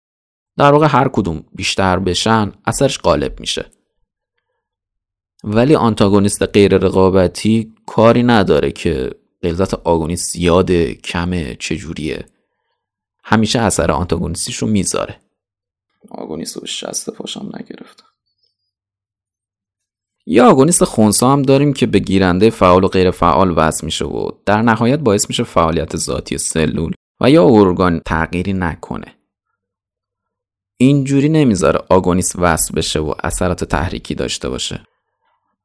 در 0.57 0.71
واقع 0.71 0.87
هر 0.89 1.07
کدوم 1.07 1.45
بیشتر 1.55 1.99
بشن 1.99 2.51
اثرش 2.65 2.99
غالب 2.99 3.39
میشه. 3.39 3.65
ولی 5.43 5.75
آنتاگونیست 5.75 6.43
غیر 6.43 6.77
رقابتی 6.77 7.73
کاری 7.85 8.23
نداره 8.23 8.71
که 8.71 9.09
غلظت 9.43 9.73
آگونیست 9.73 10.31
زیاده 10.31 10.95
کمه 10.95 11.55
چجوریه. 11.55 12.25
همیشه 13.23 13.59
اثر 13.59 13.91
آنتاگونیستیش 13.91 14.57
رو 14.57 14.67
می‌ذاره. 14.67 15.19
آگونیست 16.11 16.57
رو 16.57 16.65
شست 16.65 17.09
پاشم 17.09 17.51
نگرفته 17.59 18.08
یا 20.31 20.49
آگونیست 20.49 20.83
خونسا 20.83 21.33
هم 21.33 21.41
داریم 21.41 21.73
که 21.73 21.85
به 21.85 21.99
گیرنده 21.99 22.49
فعال 22.49 22.83
و 22.83 22.87
غیر 22.87 23.11
فعال 23.11 23.53
وصل 23.57 23.85
میشه 23.85 24.05
و 24.05 24.31
در 24.45 24.61
نهایت 24.61 24.99
باعث 24.99 25.29
میشه 25.29 25.43
فعالیت 25.43 25.97
ذاتی 25.97 26.37
سلول 26.37 26.93
و 27.21 27.29
یا 27.29 27.45
ارگان 27.45 28.01
تغییری 28.05 28.53
نکنه. 28.53 29.15
اینجوری 30.77 31.29
نمی‌ذاره 31.29 31.79
آگونیست 31.89 32.35
وصل 32.39 32.75
بشه 32.75 32.99
و 32.99 33.13
اثرات 33.23 33.63
تحریکی 33.63 34.15
داشته 34.15 34.49
باشه. 34.49 34.81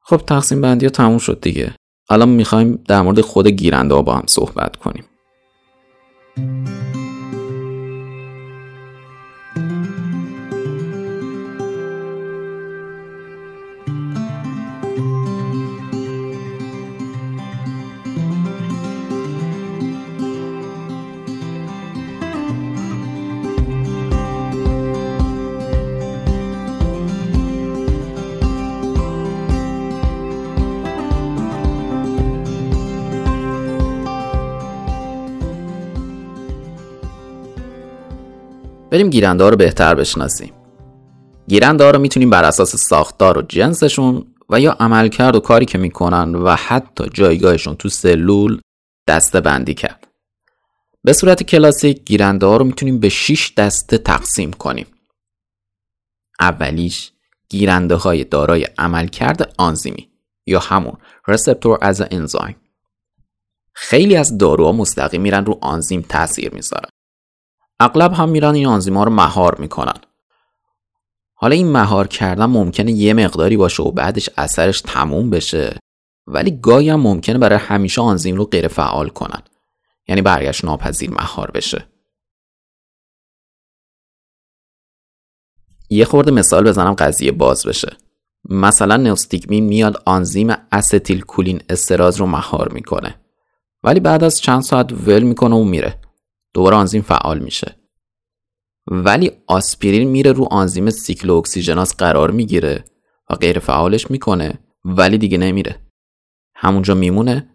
خب 0.01 0.17
تقسیم 0.17 0.61
بندی 0.61 0.85
ها 0.85 0.89
تموم 0.89 1.17
شد 1.17 1.41
دیگه. 1.41 1.75
الان 2.09 2.29
می‌خوایم 2.29 2.83
در 2.87 3.01
مورد 3.01 3.21
خود 3.21 3.47
گیرنده 3.47 3.95
ها 3.95 4.01
با 4.01 4.13
هم 4.13 4.25
صحبت 4.27 4.75
کنیم. 4.75 5.03
بریم 38.95 39.09
گیرنده 39.09 39.43
ها 39.43 39.49
رو 39.49 39.57
بهتر 39.57 39.95
بشناسیم. 39.95 40.53
گیرنده 41.47 41.83
ها 41.83 41.91
رو 41.91 41.99
می‌تونیم 41.99 42.29
بر 42.29 42.43
اساس 42.43 42.75
ساختار 42.75 43.37
و 43.37 43.41
جنسشون 43.41 44.25
و 44.49 44.59
یا 44.59 44.71
عملکرد 44.71 45.35
و 45.35 45.39
کاری 45.39 45.65
که 45.65 45.77
می‌کنن 45.77 46.35
و 46.35 46.55
حتی 46.55 47.09
جایگاهشون 47.13 47.75
تو 47.75 47.89
سلول 47.89 48.59
دسته 49.07 49.41
بندی 49.41 49.73
کرد. 49.73 50.07
به 51.03 51.13
صورت 51.13 51.43
کلاسیک 51.43 52.05
گیرنده 52.05 52.45
ها 52.45 52.57
رو 52.57 52.65
می‌تونیم 52.65 52.99
به 52.99 53.09
6 53.09 53.53
دسته 53.57 53.97
تقسیم 53.97 54.53
کنیم. 54.53 54.87
اولیش 56.39 57.11
گیرنده 57.49 57.95
های 57.95 58.23
دارای 58.23 58.67
عملکرد 58.77 59.53
آنزیمی 59.57 60.09
یا 60.45 60.59
همون 60.59 60.97
رسپتور 61.27 61.77
از 61.81 62.03
انزایم 62.11 62.55
خیلی 63.73 64.15
از 64.15 64.37
داروها 64.37 64.71
مستقیم 64.71 65.21
میرن 65.21 65.45
رو 65.45 65.57
آنزیم 65.61 66.05
تاثیر 66.09 66.53
می‌ذارن 66.53 66.89
اغلب 67.79 68.13
هم 68.13 68.29
میرن 68.29 68.55
این 68.55 68.67
آنزیما 68.67 69.03
رو 69.03 69.11
مهار 69.11 69.55
می‌کنن. 69.59 69.97
حالا 71.33 71.55
این 71.55 71.71
مهار 71.71 72.07
کردن 72.07 72.45
ممکنه 72.45 72.91
یه 72.91 73.13
مقداری 73.13 73.57
باشه 73.57 73.83
و 73.83 73.91
بعدش 73.91 74.29
اثرش 74.37 74.81
تموم 74.81 75.29
بشه 75.29 75.79
ولی 76.27 76.51
گاهی 76.51 76.89
هم 76.89 76.99
ممکنه 76.99 77.37
برای 77.37 77.57
همیشه 77.57 78.01
آنزیم 78.01 78.35
رو 78.35 78.45
غیر 78.45 78.67
فعال 78.67 79.09
کنن. 79.09 79.41
یعنی 80.07 80.21
برگشت 80.21 80.65
ناپذیر 80.65 81.11
مهار 81.11 81.51
بشه. 81.51 81.87
یه 85.89 86.05
خورده 86.05 86.31
مثال 86.31 86.63
بزنم 86.63 86.93
قضیه 86.93 87.31
باز 87.31 87.65
بشه. 87.65 87.97
مثلا 88.49 88.97
نوستیگمین 88.97 89.65
میاد 89.65 90.03
آنزیم 90.05 90.53
استیل 90.71 91.21
کولین 91.21 91.61
استراز 91.69 92.17
رو 92.17 92.25
مهار 92.25 92.69
می‌کنه. 92.69 93.19
ولی 93.83 93.99
بعد 93.99 94.23
از 94.23 94.39
چند 94.41 94.61
ساعت 94.61 94.91
ول 94.91 95.23
می‌کنه 95.23 95.55
و 95.55 95.63
میره. 95.63 96.04
دوباره 96.55 96.75
آنزیم 96.75 97.01
فعال 97.01 97.39
میشه. 97.39 97.75
ولی 98.87 99.31
آسپرین 99.47 100.09
میره 100.09 100.31
رو 100.31 100.47
آنزیم 100.51 100.89
سیکلو 100.89 101.35
اکسیژناس 101.35 101.95
قرار 101.95 102.31
می‌گیره 102.31 102.85
و 103.29 103.35
غیر 103.35 103.59
فعالش 103.59 104.11
می‌کنه 104.11 104.59
ولی 104.85 105.17
دیگه 105.17 105.37
نمیره. 105.37 105.81
همونجا 106.55 106.95
میمونه 106.95 107.49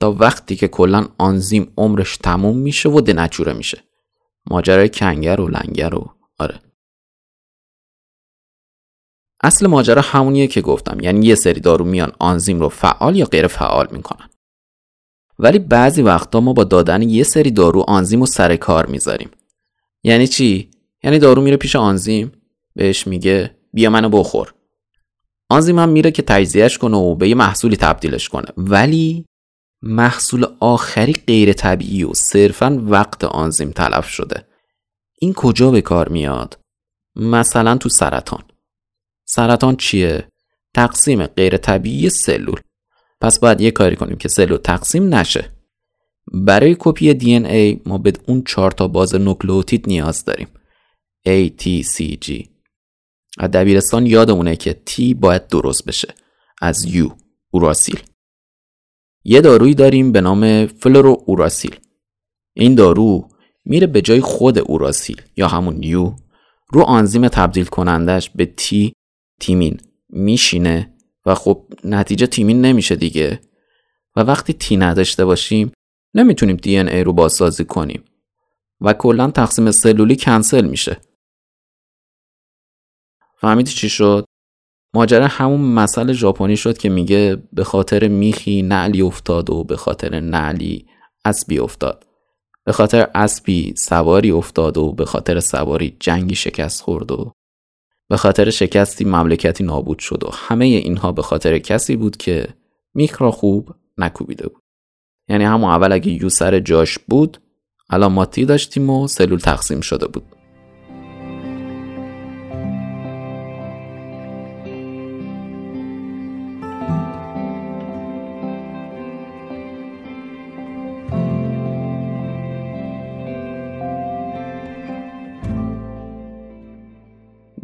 تا 0.00 0.12
وقتی 0.12 0.56
که 0.56 0.68
کلا 0.68 1.08
آنزیم 1.18 1.72
عمرش 1.76 2.16
تموم 2.16 2.56
میشه 2.58 2.88
و 2.88 3.00
دنچوره 3.00 3.52
میشه. 3.52 3.84
ماجرای 4.50 4.88
کنگر 4.88 5.40
و 5.40 5.48
لنگر 5.48 5.94
و 5.94 6.14
آره. 6.38 6.60
اصل 9.42 9.66
ماجرا 9.66 10.02
همونیه 10.02 10.46
که 10.46 10.60
گفتم 10.60 11.00
یعنی 11.00 11.26
یه 11.26 11.34
سری 11.34 11.60
دارو 11.60 11.84
میان 11.84 12.12
آنزیم 12.18 12.60
رو 12.60 12.68
فعال 12.68 13.16
یا 13.16 13.26
غیر 13.26 13.46
فعال 13.46 13.88
می‌کنن. 13.90 14.28
ولی 15.38 15.58
بعضی 15.58 16.02
وقتا 16.02 16.40
ما 16.40 16.52
با 16.52 16.64
دادن 16.64 17.02
یه 17.02 17.22
سری 17.22 17.50
دارو 17.50 17.80
آنزیم 17.80 18.20
رو 18.20 18.26
سر 18.26 18.56
کار 18.56 18.86
می‌ذاریم. 18.86 19.30
یعنی 20.02 20.26
چی؟ 20.26 20.70
یعنی 21.02 21.18
دارو 21.18 21.42
میره 21.42 21.56
پیش 21.56 21.76
آنزیم 21.76 22.32
بهش 22.74 23.06
میگه 23.06 23.56
بیا 23.72 23.90
منو 23.90 24.08
بخور. 24.08 24.54
آنزیم 25.48 25.78
هم 25.78 25.88
میره 25.88 26.10
که 26.10 26.22
تجزیهش 26.22 26.78
کنه 26.78 26.96
و 26.96 27.14
به 27.14 27.28
یه 27.28 27.34
محصولی 27.34 27.76
تبدیلش 27.76 28.28
کنه. 28.28 28.48
ولی 28.56 29.24
محصول 29.82 30.46
آخری 30.60 31.12
غیر 31.12 31.52
طبیعی 31.52 32.04
و 32.04 32.14
صرفا 32.14 32.82
وقت 32.86 33.24
آنزیم 33.24 33.70
تلف 33.70 34.08
شده. 34.08 34.46
این 35.20 35.32
کجا 35.32 35.70
به 35.70 35.80
کار 35.80 36.08
میاد؟ 36.08 36.58
مثلا 37.16 37.76
تو 37.76 37.88
سرطان. 37.88 38.42
سرطان 39.26 39.76
چیه؟ 39.76 40.28
تقسیم 40.74 41.26
غیر 41.26 41.56
طبیعی 41.56 42.10
سلول. 42.10 42.60
پس 43.24 43.38
باید 43.38 43.60
یه 43.60 43.70
کاری 43.70 43.96
کنیم 43.96 44.16
که 44.16 44.28
سلول 44.28 44.58
تقسیم 44.58 45.14
نشه. 45.14 45.50
برای 46.32 46.76
کپی 46.78 47.14
دی 47.14 47.34
ای 47.34 47.80
ما 47.86 47.98
به 47.98 48.12
اون 48.26 48.42
چهار 48.46 48.70
تا 48.70 48.88
باز 48.88 49.14
نوکلئوتید 49.14 49.88
نیاز 49.88 50.24
داریم. 50.24 50.48
A, 51.28 51.50
T, 51.60 51.82
C, 51.82 52.16
G. 52.24 52.46
از 53.38 53.50
دبیرستان 53.50 54.06
یادمونه 54.06 54.56
که 54.56 54.80
T 54.90 55.14
باید 55.16 55.46
درست 55.46 55.84
بشه. 55.84 56.14
از 56.62 56.86
U 56.86 57.12
اوراسیل. 57.50 58.00
یه 59.24 59.40
دارویی 59.40 59.74
داریم 59.74 60.12
به 60.12 60.20
نام 60.20 60.66
فلورو 60.66 61.22
اوراسیل 61.26 61.76
این 62.56 62.74
دارو 62.74 63.28
میره 63.64 63.86
به 63.86 64.02
جای 64.02 64.20
خود 64.20 64.58
اوراسیل 64.58 65.22
یا 65.36 65.48
همون 65.48 65.82
U. 65.82 66.20
رو 66.72 66.82
آنزیم 66.82 67.28
تبدیل 67.28 67.64
کنندش 67.64 68.30
به 68.30 68.54
T 68.60 68.90
تیمین. 69.40 69.80
میشینه 70.08 70.93
و 71.26 71.34
خب 71.34 71.64
نتیجه 71.84 72.26
تیمین 72.26 72.60
نمیشه 72.60 72.96
دیگه. 72.96 73.40
و 74.16 74.20
وقتی 74.20 74.52
تی 74.52 74.76
نداشته 74.76 75.24
باشیم 75.24 75.72
نمی‌تونیم 76.14 76.56
دی 76.56 76.78
ای 76.78 77.04
رو 77.04 77.12
بازسازی 77.12 77.64
کنیم. 77.64 78.04
و 78.80 78.92
کلا 78.92 79.30
تقسیم 79.30 79.70
سلولی 79.70 80.16
کنسل 80.16 80.66
میشه. 80.66 80.96
فهمیدی 83.40 83.70
چی 83.70 83.88
شد؟ 83.88 84.24
ماجرا 84.94 85.26
همون 85.26 85.60
مسئله 85.60 86.12
ژاپنی 86.12 86.56
شد 86.56 86.78
که 86.78 86.88
میگه 86.88 87.42
به 87.52 87.64
خاطر 87.64 88.08
میخی 88.08 88.62
نعلی 88.62 89.02
افتاد 89.02 89.50
و 89.50 89.64
به 89.64 89.76
خاطر 89.76 90.20
نعلی 90.20 90.86
اسبی 91.24 91.58
افتاد. 91.58 92.06
به 92.64 92.72
خاطر 92.72 93.10
اسبی 93.14 93.74
سواری 93.76 94.30
افتاد 94.30 94.78
و 94.78 94.92
به 94.92 95.04
خاطر 95.04 95.40
سواری 95.40 95.96
جنگی 96.00 96.34
شکست 96.34 96.82
خورد 96.82 97.12
و 97.12 97.32
به 98.08 98.16
خاطر 98.16 98.50
شکستی 98.50 99.04
مملکتی 99.04 99.64
نابود 99.64 99.98
شد 99.98 100.24
و 100.24 100.30
همه 100.32 100.64
اینها 100.64 101.12
به 101.12 101.22
خاطر 101.22 101.58
کسی 101.58 101.96
بود 101.96 102.16
که 102.16 102.48
میخ 102.94 103.22
را 103.22 103.30
خوب 103.30 103.70
نکوبیده 103.98 104.48
بود. 104.48 104.62
یعنی 105.28 105.44
همون 105.44 105.70
اول 105.70 105.92
اگه 105.92 106.12
یو 106.12 106.28
سر 106.28 106.60
جاش 106.60 106.98
بود 106.98 107.38
علاماتی 107.90 108.44
داشتیم 108.44 108.90
و 108.90 109.08
سلول 109.08 109.38
تقسیم 109.38 109.80
شده 109.80 110.06
بود. 110.06 110.33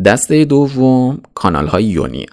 دسته 0.05 0.45
دوم 0.45 1.23
کانال 1.35 1.67
های 1.67 1.85
یونی 1.85 2.27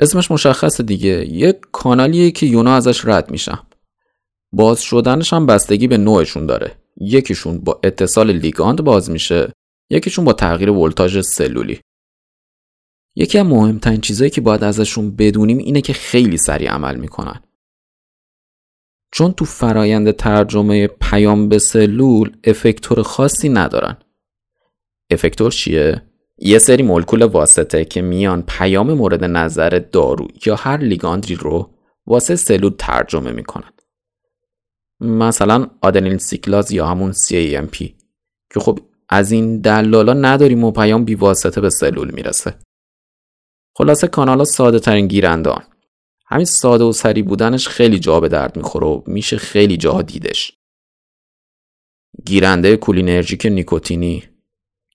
اسمش 0.00 0.30
مشخصه 0.30 0.82
دیگه. 0.82 1.26
یک 1.26 1.56
کانالیه 1.72 2.30
که 2.30 2.46
یونا 2.46 2.74
ازش 2.74 3.04
رد 3.04 3.30
میشن. 3.30 3.58
باز 4.52 4.82
شدنش 4.82 5.32
هم 5.32 5.46
بستگی 5.46 5.86
به 5.86 5.96
نوعشون 5.96 6.46
داره. 6.46 6.76
یکیشون 6.96 7.58
با 7.58 7.80
اتصال 7.82 8.32
لیگاند 8.32 8.84
باز 8.84 9.10
میشه 9.10 9.52
یکیشون 9.90 10.24
با 10.24 10.32
تغییر 10.32 10.70
ولتاژ 10.70 11.20
سلولی. 11.20 11.80
یکی 13.16 13.38
از 13.38 13.46
مهمترین 13.46 14.00
چیزهایی 14.00 14.30
که 14.30 14.40
باید 14.40 14.64
ازشون 14.64 15.16
بدونیم 15.16 15.58
اینه 15.58 15.80
که 15.80 15.92
خیلی 15.92 16.36
سریع 16.36 16.70
عمل 16.70 16.96
می‌کنن. 16.96 17.42
چون 19.12 19.32
تو 19.32 19.44
فرایند 19.44 20.10
ترجمه 20.10 20.86
پیام 20.86 21.48
به 21.48 21.58
سلول 21.58 22.36
افکتور 22.44 23.02
خاصی 23.02 23.48
ندارن. 23.48 23.96
افکتور 25.10 25.50
چیه؟ 25.50 26.02
یه 26.38 26.58
سری 26.58 26.82
مولکول 26.82 27.22
واسطه 27.22 27.84
که 27.84 28.02
میان 28.02 28.42
پیام 28.42 28.92
مورد 28.92 29.24
نظر 29.24 29.84
دارو 29.92 30.28
یا 30.46 30.56
هر 30.56 30.76
لیگاندری 30.76 31.34
رو 31.34 31.70
واسه 32.06 32.36
سلول 32.36 32.74
ترجمه 32.78 33.32
می‌کنن. 33.32 33.72
مثلا 35.00 35.66
آدنیل 35.82 36.18
سیکلاز 36.18 36.72
یا 36.72 36.86
همون 36.86 37.12
CAMP 37.12 37.76
که 38.54 38.60
خب 38.60 38.78
از 39.08 39.32
این 39.32 39.60
دلالا 39.60 40.12
نداریم 40.12 40.64
و 40.64 40.70
پیام 40.70 41.04
بی 41.04 41.14
واسطه 41.14 41.60
به 41.60 41.70
سلول 41.70 42.10
می‌رسه. 42.10 42.54
خلاصه 43.76 44.06
کانال 44.06 44.38
ها 44.38 44.44
ساده 44.44 44.78
ترین 44.78 45.06
گیرنده 45.06 45.54
همین 46.26 46.44
ساده 46.44 46.84
و 46.84 46.92
سری 46.92 47.22
بودنش 47.22 47.68
خیلی 47.68 47.98
جا 47.98 48.20
به 48.20 48.28
درد 48.28 48.56
می‌خوره 48.56 48.86
و 48.86 49.02
میشه 49.06 49.36
خیلی 49.36 49.76
جاها 49.76 50.02
دیدش. 50.02 50.52
گیرنده 52.26 52.76
کولینرژیک 52.76 53.46
نیکوتینی. 53.46 54.24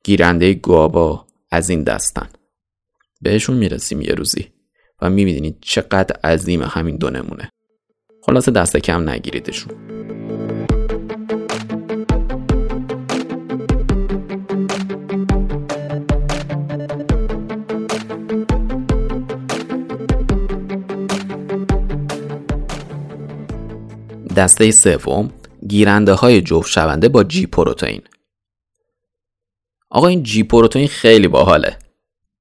گیرنده 0.06 0.54
گابا 0.54 1.26
از 1.52 1.70
این 1.70 1.84
دستن. 1.84 2.30
بهشون 3.22 3.58
می‌رسیم 3.58 4.02
یه 4.02 4.14
روزی 4.14 4.48
و 5.02 5.10
می‌بینید 5.10 5.58
چقدر 5.62 6.16
عظیم 6.24 6.62
همین 6.62 6.98
دو 6.98 7.10
نمونه. 7.10 7.50
خلاصه 8.22 8.52
دست 8.52 8.78
کم 8.78 9.10
نگیریدشون. 9.10 9.74
دسته 24.36 24.72
سوم 24.72 25.32
گیرنده 25.68 26.14
های 26.14 26.42
جفت 26.42 26.70
شونده 26.70 27.10
با 27.10 27.24
جی 27.24 27.46
پروتئین. 27.46 28.02
آقا 29.94 30.08
این 30.08 30.24
جی 30.24 30.44
پروتئین 30.44 30.88
خیلی 30.88 31.28
باحاله. 31.28 31.80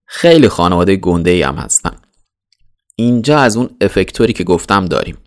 خیلی 0.07 0.49
خانواده 0.49 0.97
گنده 0.97 1.31
ای 1.31 1.43
هم 1.43 1.55
هستن. 1.55 1.97
اینجا 2.97 3.39
از 3.39 3.57
اون 3.57 3.77
افکتوری 3.81 4.33
که 4.33 4.45
گفتم 4.45 4.87
داریم. 4.87 5.19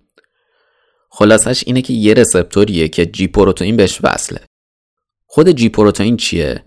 خلاصش 1.10 1.64
اینه 1.68 1.82
که 1.82 1.94
یه 1.94 2.14
رسپتوریه 2.14 2.88
که 2.88 3.06
جی 3.06 3.28
پروتئین 3.28 3.78
بهش 3.78 4.00
وصله. 4.04 4.40
خود 5.26 5.50
جی 5.50 5.70
پروتئین 5.70 6.18
چیه؟ 6.18 6.66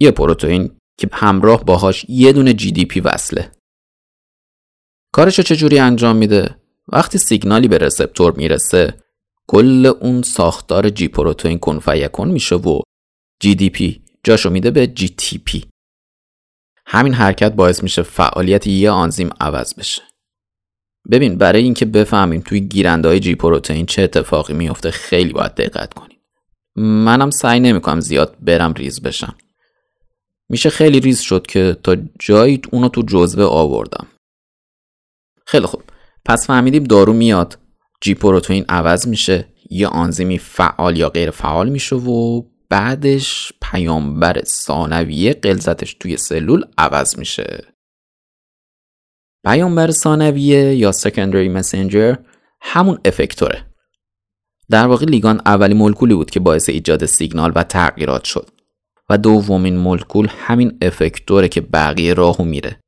یه 0.00 0.10
پروتئین 0.10 0.76
که 0.98 1.08
همراه 1.12 1.64
باهاش 1.64 2.06
یه 2.08 2.32
دونه 2.32 2.52
جی 2.52 2.72
دی 2.72 2.84
پی 2.84 3.00
وصله. 3.00 3.52
کارشو 5.12 5.42
چجوری 5.42 5.78
انجام 5.78 6.16
میده؟ 6.16 6.56
وقتی 6.88 7.18
سیگنالی 7.18 7.68
به 7.68 7.78
receptor 7.78 8.32
می‌رسه 8.36 8.94
کل 9.46 9.92
اون 10.00 10.22
ساختار 10.22 10.88
G 10.88 11.08
پروتئین 11.08 11.58
کن 11.58 11.78
فیکن 11.78 12.28
میشه 12.28 12.56
و 12.56 12.80
GDP 13.40 14.03
جاشو 14.24 14.50
میده 14.50 14.70
به 14.70 14.86
GTP. 15.44 15.64
همین 16.86 17.14
حرکت 17.14 17.52
باعث 17.52 17.82
میشه 17.82 18.02
فعالیت 18.02 18.66
یه 18.66 18.90
آنزیم 18.90 19.30
عوض 19.40 19.74
بشه. 19.74 20.02
ببین 21.10 21.38
برای 21.38 21.62
اینکه 21.62 21.84
بفهمیم 21.84 22.40
توی 22.40 22.60
گیرنده 22.60 23.08
های 23.08 23.20
G 23.20 23.34
پروتئین 23.34 23.86
چه 23.86 24.02
اتفاقی 24.02 24.54
میفته 24.54 24.90
خیلی 24.90 25.32
باید 25.32 25.54
دقت 25.54 25.94
کنیم. 25.94 26.18
منم 26.76 27.30
سعی 27.30 27.60
نمی‌کنم 27.60 28.00
زیاد 28.00 28.36
برم 28.40 28.72
ریز 28.72 29.02
بشم. 29.02 29.36
میشه 30.48 30.70
خیلی 30.70 31.00
ریز 31.00 31.20
شد 31.20 31.46
که 31.46 31.76
تا 31.82 31.96
جایی 32.18 32.60
اونو 32.72 32.88
تو 32.88 33.02
جزوه 33.02 33.44
آوردم. 33.44 34.06
خیلی 35.46 35.66
خوب. 35.66 35.82
پس 36.24 36.46
فهمیدیم 36.46 36.84
دارو 36.84 37.12
میاد 37.12 37.58
جی 38.00 38.14
پروتئین 38.14 38.64
عوض 38.68 39.08
میشه 39.08 39.48
یه 39.70 39.88
آنزیمی 39.88 40.38
فعال 40.38 40.96
یا 40.96 41.08
غیر 41.08 41.30
فعال 41.30 41.68
میشه 41.68 41.96
و 41.96 42.42
بعدش 42.68 43.52
پیامبر 43.70 44.42
ثانویه 44.44 45.32
قلزتش 45.32 45.94
توی 45.94 46.16
سلول 46.16 46.64
عوض 46.78 47.18
میشه. 47.18 47.64
پیامبر 49.44 49.90
ثانویه 49.90 50.74
یا 50.74 50.92
سکندری 50.92 51.48
مسنجر 51.48 52.14
همون 52.60 52.98
افکتوره. 53.04 53.66
در 54.70 54.86
واقع 54.86 55.06
لیگان 55.06 55.40
اولی 55.46 55.74
مولکولی 55.74 56.14
بود 56.14 56.30
که 56.30 56.40
باعث 56.40 56.68
ایجاد 56.68 57.06
سیگنال 57.06 57.52
و 57.54 57.62
تغییرات 57.62 58.24
شد 58.24 58.50
و 59.10 59.18
دومین 59.18 59.76
مولکول 59.76 60.28
همین 60.30 60.78
افکتوره 60.82 61.48
که 61.48 61.60
بقیه 61.60 62.14
راهو 62.14 62.44
میره. 62.44 62.80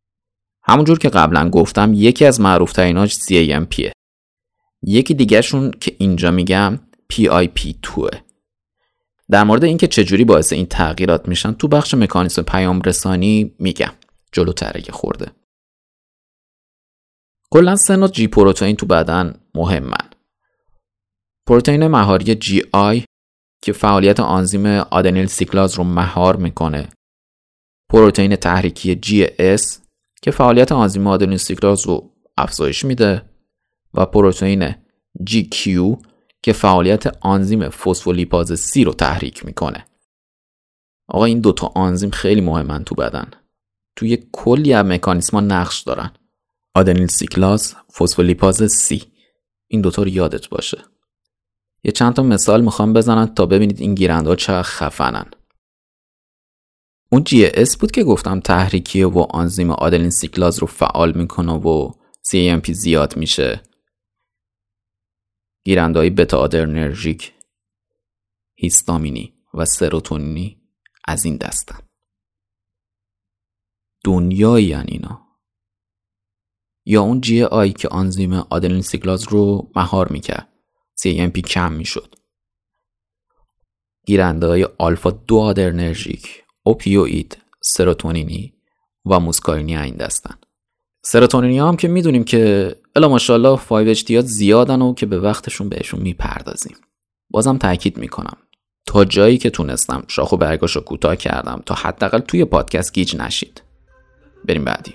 همونجور 0.62 0.98
که 0.98 1.08
قبلا 1.08 1.50
گفتم 1.50 1.92
یکی 1.94 2.24
از 2.24 2.40
معروف 2.40 2.72
تریناش 2.72 3.14
CAMPه 3.14 3.90
یکی 4.82 5.14
دیگهشون 5.14 5.70
که 5.70 5.96
اینجا 5.98 6.30
میگم 6.30 6.78
PIP2 7.12 8.25
در 9.30 9.44
مورد 9.44 9.64
اینکه 9.64 9.86
چجوری 9.86 10.24
باعث 10.24 10.52
این 10.52 10.66
تغییرات 10.66 11.28
میشن 11.28 11.52
تو 11.52 11.68
بخش 11.68 11.94
مکانیسم 11.94 12.42
پیام 12.42 12.80
رسانی 12.80 13.54
میگم. 13.58 13.92
جلوتر 14.32 14.72
اگه 14.74 14.92
خورده. 14.92 15.32
کلا 17.50 17.76
سه 17.76 18.08
جی 18.08 18.28
پروتئین 18.28 18.76
تو 18.76 18.86
بدن 18.86 19.40
مهمن. 19.54 20.10
پروتئین 21.46 21.86
مهاری 21.86 22.34
جی 22.34 22.62
آی 22.72 23.04
که 23.62 23.72
فعالیت 23.72 24.20
آنزیم 24.20 24.66
آدنیل 24.66 25.26
سیکلاز 25.26 25.74
رو 25.74 25.84
مهار 25.84 26.36
می‌کنه. 26.36 26.88
پروتئین 27.90 28.36
تحریکی 28.36 28.94
Gs 28.94 29.80
که 30.22 30.30
فعالیت 30.30 30.72
آنزیم 30.72 31.06
آدنیل 31.06 31.38
سیکلاز 31.38 31.86
رو 31.86 32.10
افزایش 32.36 32.84
میده. 32.84 33.22
و 33.94 34.06
پروتئین 34.06 34.74
Gq 35.24 35.96
که 36.46 36.52
فعالیت 36.52 37.06
آنزیم 37.20 37.68
فسفولیپاز 37.68 38.60
C 38.60 38.84
رو 38.84 38.92
تحریک 38.92 39.46
می‌کنه. 39.46 39.86
آقا 41.08 41.24
این 41.24 41.40
دوتا 41.40 41.72
آنزیم 41.74 42.10
خیلی 42.10 42.40
مهمن 42.40 42.84
تو 42.84 42.94
بدن. 42.94 43.30
توی 43.96 44.18
کلی 44.32 44.72
از 44.72 44.86
مکانیسما 44.86 45.40
نقش 45.40 45.80
دارن. 45.80 46.10
آدنیل 46.74 47.06
سیکلاز 47.06 47.74
فسفولیپاز 47.98 48.72
سی 48.72 49.02
این 49.68 49.80
دوتا 49.80 50.02
رو 50.02 50.08
یادت 50.08 50.48
باشه. 50.48 50.78
یه 51.84 51.92
چند 51.92 52.14
تا 52.14 52.22
مثال 52.22 52.60
می‌خوام 52.60 52.92
بزنم 52.92 53.26
تا 53.26 53.46
ببینید 53.46 53.80
این 53.80 53.94
گیرنده 53.94 54.28
ها 54.28 54.36
چقدر 54.36 54.62
خفنن. 54.62 55.30
اون 57.12 57.24
جی 57.24 57.46
اس 57.46 57.76
بود 57.76 57.90
که 57.90 58.04
گفتم 58.04 58.40
تحریکیه 58.40 59.06
و 59.06 59.18
آنزیم 59.18 59.70
آدنیل 59.70 60.10
سیکلاز 60.10 60.58
رو 60.58 60.66
فعال 60.66 61.12
می‌کنه 61.12 61.52
و 61.52 61.90
CAMP 62.28 62.72
زیاد 62.72 63.16
میشه. 63.16 63.62
های 65.74 66.10
بتا 66.10 66.38
آدرنرژیک 66.38 67.32
هیستامینی 68.54 69.34
و 69.54 69.64
سروتونینی 69.64 70.62
از 71.08 71.24
این 71.24 71.36
دستن 71.36 71.78
دنیایی 74.04 74.74
اینا 74.74 75.26
یا 76.84 77.02
اون 77.02 77.20
جی 77.20 77.42
آی 77.42 77.72
که 77.72 77.88
آنزیم 77.88 78.32
آدنین 78.32 78.82
سیکلاز 78.82 79.28
رو 79.28 79.70
مهار 79.76 80.08
می‌کرد 80.08 80.48
CMP 81.00 81.40
کم 81.40 81.72
می‌شد. 81.72 82.14
گیرنده 84.06 84.46
های 84.46 84.64
آلفا 84.78 85.10
دو 85.10 85.38
آدرنرژیک، 85.38 86.44
اوپیوید، 86.62 87.38
سروتونینی 87.62 88.54
و 89.06 89.20
موسکارینی 89.20 89.76
این 89.76 89.96
دستن. 89.96 90.34
سروتونینی 91.04 91.58
هم 91.58 91.76
که 91.76 91.88
می‌دونیم 91.88 92.24
که 92.24 92.74
الا 92.96 93.08
ماشاءالله 93.08 93.56
5 93.56 93.94
HT 93.94 94.12
زیادن 94.12 94.82
و 94.82 94.94
که 94.94 95.06
به 95.06 95.18
وقتشون 95.18 95.68
بهشون 95.68 96.00
می‌پردازیم. 96.00 96.76
بازم 97.30 97.58
تاکید 97.58 97.98
می‌کنم 97.98 98.36
تا 98.86 99.04
جایی 99.04 99.38
که 99.38 99.50
تونستم 99.50 100.04
شاخ 100.08 100.32
و 100.32 100.36
برگاش 100.36 100.76
رو 100.76 100.82
کوتاه 100.82 101.16
کردم 101.16 101.62
تا 101.66 101.74
حداقل 101.74 102.18
توی 102.18 102.44
پادکست 102.44 102.92
گیج 102.92 103.16
نشید. 103.16 103.62
بریم 104.44 104.64
بعدی. 104.64 104.94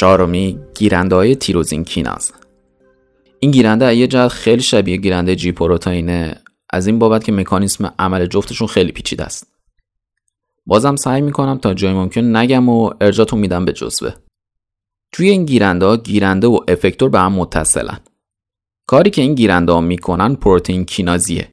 چهارمی 0.00 0.58
گیرنده 0.74 1.14
های 1.14 1.36
تیروزین 1.36 1.84
کیناز 1.84 2.32
این 3.40 3.50
گیرنده 3.50 3.96
یه 3.96 4.06
جهت 4.06 4.28
خیلی 4.28 4.62
شبیه 4.62 4.96
گیرنده 4.96 5.36
جی 5.36 5.52
پروتئینه. 5.52 6.40
از 6.70 6.86
این 6.86 6.98
بابت 6.98 7.24
که 7.24 7.32
مکانیسم 7.32 7.94
عمل 7.98 8.26
جفتشون 8.26 8.68
خیلی 8.68 8.92
پیچیده 8.92 9.24
است. 9.24 9.46
بازم 10.66 10.96
سعی 10.96 11.20
می‌کنم 11.20 11.58
تا 11.58 11.74
جای 11.74 11.92
ممکن 11.92 12.36
نگم 12.36 12.68
و 12.68 12.90
ارجاتون 13.00 13.38
میدم 13.38 13.64
به 13.64 13.72
جزوه. 13.72 14.12
توی 15.12 15.28
این 15.30 15.44
گیرنده 15.44 15.86
ها 15.86 15.96
گیرنده 15.96 16.46
و 16.46 16.60
افکتور 16.68 17.10
به 17.10 17.18
هم 17.18 17.32
متصلن. 17.32 18.00
کاری 18.86 19.10
که 19.10 19.22
این 19.22 19.34
گیرنده 19.34 19.72
ها 19.72 19.80
می‌کنن 19.80 20.34
پروتئین 20.34 20.84
کینازیه. 20.84 21.50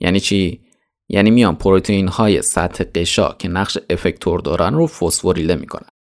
یعنی 0.00 0.20
چی؟ 0.20 0.60
یعنی 1.08 1.30
میان 1.30 1.56
پروتئین 1.56 2.08
های 2.08 2.42
سطح 2.42 2.84
قشا 2.94 3.32
که 3.38 3.48
نقش 3.48 3.78
افکتور 3.90 4.40
دارن 4.40 4.74
رو 4.74 4.86
فسفوریله 4.86 5.54
می‌کنن. 5.54 5.91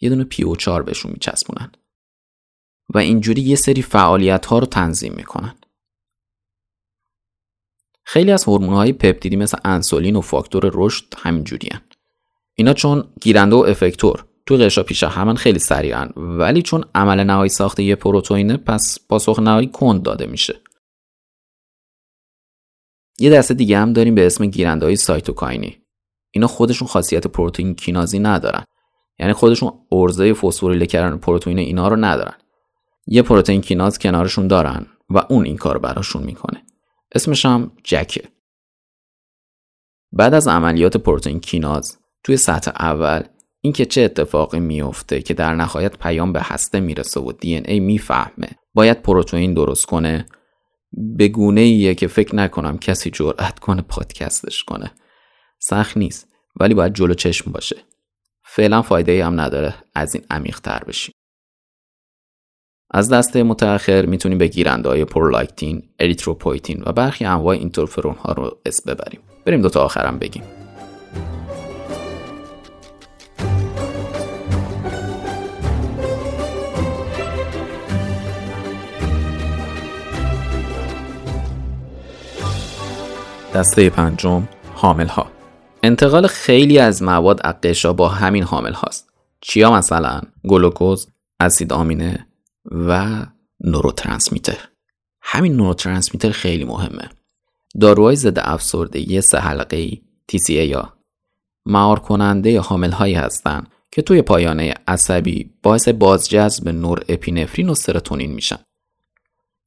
یه 0.00 0.08
دونه 0.08 0.24
پی 0.24 0.42
او 0.42 0.56
4 0.56 0.82
بهشون 0.82 1.12
میچسبونن. 1.12 1.72
و 2.94 2.98
اینجوری 2.98 3.42
یه 3.42 3.56
سری 3.56 3.82
فعالیت 3.82 4.46
ها 4.46 4.58
رو 4.58 4.66
تنظیم 4.66 5.14
می‌کنن. 5.14 5.54
خیلی 8.04 8.32
از 8.32 8.44
هورمون 8.44 8.74
های 8.74 8.92
پپتیدی 8.92 9.36
مثل 9.36 9.58
انسولین 9.64 10.16
و 10.16 10.20
فاکتور 10.20 10.70
رشد 10.74 11.04
همینجوری 11.16 11.68
هن. 11.72 11.82
اینا 12.54 12.74
چون 12.74 13.04
گیرنده 13.20 13.56
و 13.56 13.58
افکتور. 13.58 14.26
تو 14.46 14.56
قشا 14.56 14.82
پیش 14.82 15.02
همن 15.02 15.34
خیلی 15.34 15.58
سریعن 15.58 16.12
ولی 16.16 16.62
چون 16.62 16.84
عمل 16.94 17.24
نهایی 17.24 17.48
ساخته 17.48 17.82
یه 17.82 17.94
پروتئینه 17.96 18.56
پس 18.56 18.98
پاسخ 19.08 19.38
نهایی 19.38 19.66
کند 19.66 20.02
داده 20.02 20.26
میشه. 20.26 20.60
یه 23.18 23.30
دسته 23.30 23.54
دیگه 23.54 23.78
هم 23.78 23.92
داریم 23.92 24.14
به 24.14 24.26
اسم 24.26 24.46
گیرنده 24.46 24.86
های 24.86 24.96
سایتوکاینی. 24.96 25.82
اینا 26.30 26.46
خودشون 26.46 26.88
خاصیت 26.88 27.26
پروتئین 27.26 27.74
کینازی 27.74 28.18
ندارن. 28.18 28.64
یعنی 29.20 29.32
خودشون 29.32 29.72
ارزه 29.92 30.34
فسفوریله 30.34 30.86
کردن 30.86 31.16
پروتئین 31.16 31.58
اینا 31.58 31.88
رو 31.88 31.96
ندارن. 31.96 32.34
یه 33.06 33.22
پروتئین 33.22 33.60
کیناز 33.60 33.98
کنارشون 33.98 34.48
دارن 34.48 34.86
و 35.10 35.18
اون 35.28 35.44
این 35.44 35.56
کار 35.56 35.78
براشون 35.78 36.22
می‌کنه. 36.22 36.62
اسمش 37.14 37.46
هم 37.46 37.72
جکه. 37.84 38.22
بعد 40.12 40.34
از 40.34 40.48
عملیات 40.48 40.96
پروتئین 40.96 41.40
کیناز 41.40 41.98
توی 42.24 42.36
سطح 42.36 42.70
اول 42.70 43.22
اینکه 43.60 43.86
چه 43.86 44.02
اتفاقی 44.02 44.60
میفته 44.60 45.22
که 45.22 45.34
در 45.34 45.54
نهایت 45.54 45.98
پیام 45.98 46.32
به 46.32 46.40
هسته 46.42 46.80
می‌رسه 46.80 47.20
و 47.20 47.32
دی 47.32 47.56
ای 47.56 47.80
می‌فهمه 47.80 48.48
باید 48.74 49.02
پروتئین 49.02 49.54
درست 49.54 49.86
کنه 49.86 50.26
به 50.92 51.28
گونه 51.28 51.60
ایه 51.60 51.94
که 51.94 52.06
فکر 52.06 52.36
نکنم 52.36 52.78
کسی 52.78 53.10
جرأت 53.10 53.58
کنه 53.58 53.82
پادکستش 53.82 54.64
کنه. 54.64 54.90
سخت 55.58 55.96
نیست 55.96 56.28
ولی 56.60 56.74
باید 56.74 56.94
جلو 56.94 57.14
چشم 57.14 57.52
باشه. 57.52 57.76
فعلا 58.52 58.82
فایده 58.82 59.24
هم 59.24 59.40
نداره 59.40 59.74
از 59.94 60.14
این 60.14 60.24
عمیق 60.30 60.60
تر 60.60 60.84
بشیم 60.84 61.14
از 62.90 63.12
دسته 63.12 63.42
متأخر 63.42 64.06
می‌تونیم 64.06 64.38
به 64.38 64.46
گیرنده 64.46 64.88
های 64.88 65.04
پرولاکتین، 65.04 65.82
اریتروپویتین 65.98 66.82
و 66.86 66.92
برخی 66.92 67.24
انواع 67.24 67.56
اینترفرون 67.56 68.14
ها 68.14 68.32
رو 68.32 68.58
اسم 68.66 68.94
ببریم. 68.94 69.20
بریم 69.46 69.62
دوتا 69.62 69.84
آخرم 69.84 70.18
بگیم. 70.18 70.42
دسته 83.54 83.90
پنجم 83.90 84.48
حامل 84.74 85.08
ها 85.08 85.39
انتقال 85.82 86.26
خیلی 86.26 86.78
از 86.78 87.02
مواد 87.02 87.40
از 87.44 87.86
با 87.96 88.08
همین 88.08 88.42
حامل 88.42 88.72
هاست. 88.72 89.12
چیا 89.40 89.72
مثلا؟ 89.72 90.20
گلوکوز 90.48 91.08
اسید 91.40 91.72
آمینه 91.72 92.26
و 92.70 93.06
نوروترانسمیتر. 93.60 94.58
همین 95.22 95.56
نوروترانسمیتر 95.56 96.30
خیلی 96.30 96.64
مهمه. 96.64 97.10
داروهای 97.80 98.16
ضد 98.16 98.38
افسردگی 98.38 99.20
سه 99.20 99.38
حلقه 99.38 99.90
TCA 100.32 100.50
یا 100.50 100.92
مهار 101.66 101.98
کننده 101.98 102.60
حامل 102.60 102.90
هایی 102.90 103.14
هستند 103.14 103.68
که 103.92 104.02
توی 104.02 104.22
پایانه 104.22 104.74
عصبی 104.88 105.50
باعث 105.62 105.88
بازجذب 105.88 106.68
نور 106.68 107.04
اپینفرین 107.08 107.68
و 107.68 107.74
سرتونین 107.74 108.32
میشن. 108.32 108.58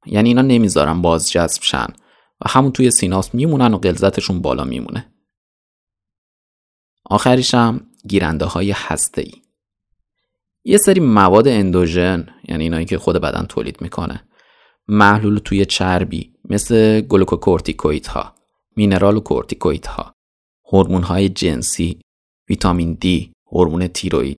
یعنی 0.06 0.30
اینا 0.30 0.41
نمی‌ذارن 0.41 1.02
بازجذب 1.02 1.62
شن 1.62 1.88
و 2.41 2.49
همون 2.49 2.71
توی 2.71 2.91
سیناپس 2.92 3.36
میمونن 3.36 3.73
و 3.73 3.78
غلظتشون 3.78 4.41
بالا 4.41 4.63
میمونه. 4.63 5.12
آخریشم 7.06 7.82
گیرنده 8.08 8.46
های 8.46 8.72
هسته 8.72 9.22
ای. 9.22 9.32
یه 10.63 10.78
سری 10.78 11.00
مواد 11.00 11.48
اندوژن 11.48 12.28
یعنی 12.50 12.63
اینایی 12.63 12.86
که 12.86 12.98
خود 12.98 13.16
بدن 13.16 13.46
تولید 13.46 13.82
می‌کنه 13.82 14.24
محلول 14.88 15.38
توی 15.38 15.66
چربی 15.66 16.34
مثل 16.50 17.02
گلوکوکورتیکوید 17.02 18.08
ها 18.08 18.36
مینرالوکورتیکوید 18.76 19.86
ها 19.86 20.13
هورمون 20.74 21.04
های 21.04 21.30
جنسی 21.30 22.00
ویتامین 22.50 22.94
D 22.94 23.32
هورمون 23.52 23.88
تیروید 23.88 24.38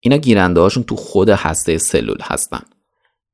اینا 0.00 0.16
گیرنده 0.16 0.60
هاشون 0.60 0.82
تو 0.82 0.96
خود 0.96 1.28
هسته 1.28 1.78
سلول 1.78 2.18
هستن. 2.22 2.62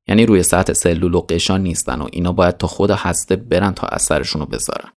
یعنی 0.07 0.25
روی 0.25 0.43
سطح 0.43 0.73
سلول 0.73 1.13
و 1.13 1.21
قشان 1.21 1.61
نیستن 1.61 2.01
و 2.01 2.07
اینا 2.11 2.31
باید 2.31 2.57
تا 2.57 2.67
خود 2.67 2.91
هسته 2.91 3.35
برن 3.35 3.73
تا 3.73 3.87
اثرشون 3.87 4.41
رو 4.41 4.47
بذارن. 4.47 4.91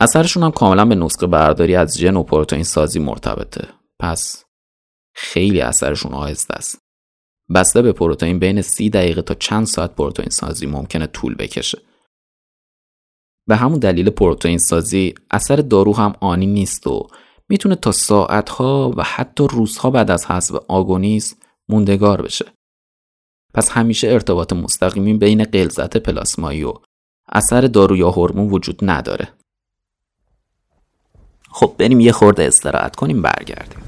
اثرشون 0.00 0.42
هم 0.42 0.50
کاملا 0.50 0.84
به 0.84 0.94
نسخه 0.94 1.26
برداری 1.26 1.76
از 1.76 1.98
ژن 1.98 2.16
و 2.16 2.22
پروتئین 2.22 2.64
سازی 2.64 2.98
مرتبطه. 2.98 3.68
پس 4.00 4.44
خیلی 5.14 5.60
اثرشون 5.60 6.14
آهسته 6.14 6.54
است. 6.54 6.78
بسته 7.54 7.82
به 7.82 7.92
پروتئین 7.92 8.38
بین 8.38 8.62
سی 8.62 8.90
دقیقه 8.90 9.22
تا 9.22 9.34
چند 9.34 9.66
ساعت 9.66 9.94
پروتئین 9.94 10.28
سازی 10.28 10.66
ممکنه 10.66 11.06
طول 11.06 11.34
بکشه. 11.34 11.78
به 13.48 13.56
همون 13.56 13.78
دلیل 13.78 14.10
پروتئین 14.10 14.58
سازی 14.58 15.14
اثر 15.30 15.56
دارو 15.56 15.96
هم 15.96 16.14
آنی 16.20 16.46
نیست 16.46 16.86
و 16.86 17.06
می‌تونه 17.48 17.74
تا 17.74 17.92
ساعتها 17.92 18.92
و 18.96 19.02
حتی 19.02 19.48
روزها 19.50 19.90
بعد 19.90 20.10
از 20.10 20.26
حذف 20.26 20.54
آگونیز 20.68 21.36
موندگار 21.68 22.22
بشه. 22.22 22.44
پس 23.54 23.70
همیشه 23.70 24.08
ارتباط 24.08 24.52
مستقیمی 24.52 25.14
بین 25.14 25.44
غلظت 25.44 25.96
پلاسمایی 25.96 26.64
و 26.64 26.74
اثر 27.32 27.60
دارو 27.60 27.96
یا 27.96 28.10
هورمون 28.10 28.50
وجود 28.50 28.78
نداره. 28.82 29.28
خب 31.50 31.74
بریم 31.78 32.00
یه 32.00 32.12
خورده 32.12 32.44
استراحت 32.44 32.96
کنیم 32.96 33.22
برگردیم. 33.22 33.85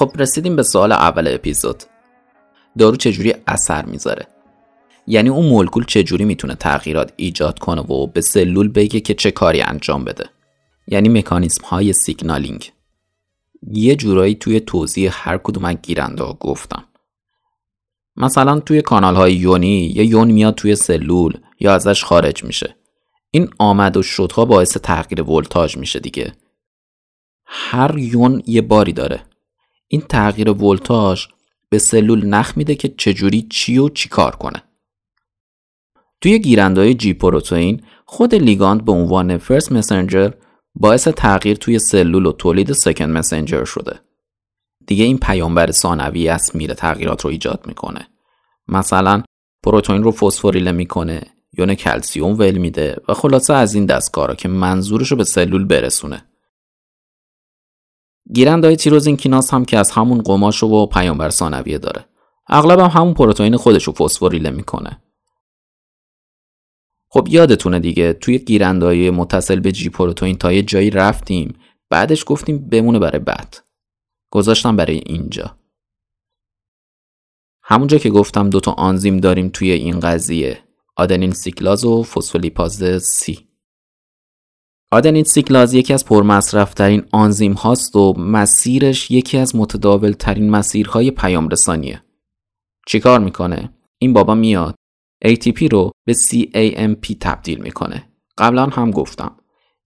خب 0.00 0.12
رسیدیم 0.18 0.56
به 0.56 0.62
سوال 0.62 0.92
اول 0.92 1.34
اپیزود. 1.34 1.82
دارو 2.78 2.96
چجوری 2.96 3.34
اثر 3.46 3.84
می‌ذاره؟ 3.84 4.26
یعنی 5.06 5.28
اون 5.28 5.46
مولکول 5.46 5.84
چجوری 5.84 6.24
می‌تونه 6.24 6.54
تغییرات 6.54 7.12
ایجاد 7.16 7.58
کنه 7.58 7.80
و 7.80 8.06
به 8.06 8.20
سلول 8.20 8.68
بگه 8.68 9.00
که 9.00 9.14
چه 9.14 9.30
کاری 9.30 9.62
انجام 9.62 10.04
بده؟ 10.04 10.24
یعنی 10.86 11.08
مکانیسم 11.08 11.64
های 11.64 11.92
سیگنالینگ. 11.92 12.72
یه 13.72 13.96
جورایی 13.96 14.34
توی 14.34 14.60
توضیح 14.60 15.10
هر 15.14 15.38
کدوم 15.38 15.64
از 15.64 15.76
گیرنده 15.82 16.22
ها 16.22 16.32
گفتم 16.40 16.84
مثلا 18.16 18.60
توی 18.60 18.82
کانال 18.82 19.16
های 19.16 19.34
یونی 19.34 19.92
یه 19.96 20.04
یون 20.04 20.30
میاد 20.30 20.54
توی 20.54 20.76
سلول 20.76 21.38
یا 21.60 21.74
ازش 21.74 22.04
خارج 22.04 22.44
میشه. 22.44 22.76
این 23.30 23.48
آمد 23.58 23.96
و 23.96 24.02
شدها 24.02 24.44
باعث 24.44 24.76
تغییر 24.76 25.22
ولتاژ 25.22 25.76
میشه 25.76 25.98
دیگه. 25.98 26.32
هر 27.44 27.98
یون 27.98 28.42
یه 28.46 28.62
باری 28.62 28.92
داره. 28.92 29.29
این 29.92 30.00
تغییر 30.00 30.50
ولتاژ 30.50 31.26
به 31.68 31.78
سلول 31.78 32.26
نخ 32.26 32.56
میده 32.56 32.74
که 32.74 32.88
چجوری 32.88 33.46
چی 33.50 33.78
و 33.78 33.88
چی 33.88 34.08
کار 34.08 34.36
کنه. 34.36 34.62
توی 36.20 36.38
گیرندهای 36.38 36.94
G 36.94 37.14
پروتئین 37.14 37.82
خود 38.04 38.34
لیگاند 38.34 38.84
به 38.84 38.92
عنوان 38.92 39.38
first 39.38 39.72
messenger 39.72 40.30
باعث 40.74 41.08
تغییر 41.08 41.56
توی 41.56 41.78
سلول 41.78 42.26
و 42.26 42.32
تولید 42.32 42.72
second 42.72 43.10
messenger 43.10 43.64
شده. 43.64 44.00
دیگه 44.86 45.04
این 45.04 45.18
پیامبر 45.18 45.70
ثانوی 45.70 46.28
است 46.28 46.54
میره 46.54 46.74
تغییرات 46.74 47.20
رو 47.20 47.30
ایجاد 47.30 47.66
می‌کنه. 47.66 48.08
مثلا 48.68 49.22
پروتئین 49.62 50.02
رو 50.02 50.12
فسفوریله 50.12 50.72
می‌کنه 50.72 51.22
یون 51.58 51.74
کلسیوم 51.74 52.38
ول 52.38 52.58
میده 52.58 52.96
و 53.08 53.14
خلاصه 53.14 53.54
از 53.54 53.74
این 53.74 53.86
دست 53.86 54.10
کارا 54.10 54.34
که 54.34 54.48
منظورش 54.48 55.10
رو 55.10 55.16
به 55.16 55.24
سلول 55.24 55.64
برسونه. 55.64 56.29
گیرندهای 58.32 58.76
تیروزین 58.76 59.16
کیناس 59.16 59.54
هم 59.54 59.64
که 59.64 59.78
از 59.78 59.90
همون 59.90 60.22
قماش 60.22 60.62
و 60.62 60.86
پیامبر 60.86 61.30
ثانویه 61.30 61.78
داره. 61.78 62.04
اغلب 62.48 62.78
هم 62.78 63.00
همون 63.00 63.14
پروتئین 63.14 63.56
خودش 63.56 63.84
رو 63.84 63.92
فسفوریله 63.92 64.50
می‌کنه. 64.50 65.02
خب 67.08 67.28
یادتونه 67.30 67.80
دیگه 67.80 68.12
توی 68.12 68.38
گیرندهای 68.38 69.10
متصل 69.10 69.60
به 69.60 69.72
جی 69.72 69.88
پروتئین 69.88 70.36
تا 70.36 70.52
یه 70.52 70.62
جایی 70.62 70.90
رفتیم 70.90 71.54
بعدش 71.90 72.24
گفتیم 72.26 72.68
بمونه 72.68 72.98
برای 72.98 73.18
بعد. 73.18 73.56
گذاشتم 74.30 74.76
برای 74.76 75.02
اینجا. 75.06 75.56
همونجا 77.62 77.98
که 77.98 78.10
گفتم 78.10 78.50
دوتا 78.50 78.72
آنزیم 78.72 79.16
داریم 79.16 79.48
توی 79.48 79.70
این 79.70 80.00
قضیه 80.00 80.58
آدنین 80.96 81.32
سیکلاز 81.32 81.84
و 81.84 82.02
فسفولیپاز 82.02 83.02
سی. 83.02 83.49
آدنین 84.92 85.24
سیکلاز 85.24 85.74
یکی 85.74 85.92
از 85.92 86.04
پرمصرفترین 86.04 87.06
آنزیم 87.12 87.52
هاست 87.52 87.96
و 87.96 88.12
مسیرش 88.18 89.10
یکی 89.10 89.38
از 89.38 89.56
متداول 89.56 90.12
ترین 90.12 90.50
مسیرهای 90.50 91.10
پیام 91.10 91.48
رسانیه 91.48 92.02
چیکار 92.86 93.20
می‌کنه؟ 93.20 93.74
این 93.98 94.12
بابا 94.12 94.34
میاد. 94.34 94.74
ATP 95.24 95.72
رو 95.72 95.90
به 96.06 96.14
CAMP 96.14 97.16
تبدیل 97.20 97.62
می‌کنه. 97.62 98.08
قبلا 98.38 98.66
هم 98.66 98.90
گفتم. 98.90 99.36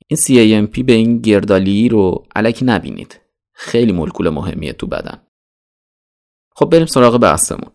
این 0.06 0.18
CAMP 0.18 0.84
به 0.84 0.92
این 0.92 1.18
گردالی 1.18 1.88
رو 1.88 2.26
علکی 2.36 2.64
نبینید. 2.64 3.20
خیلی 3.52 3.92
مولکول 3.92 4.28
مهمیه 4.28 4.72
تو 4.72 4.86
بدن. 4.86 5.22
خب 6.56 6.70
بریم 6.70 6.86
سراغ 6.86 7.18
بحثمون. 7.18 7.70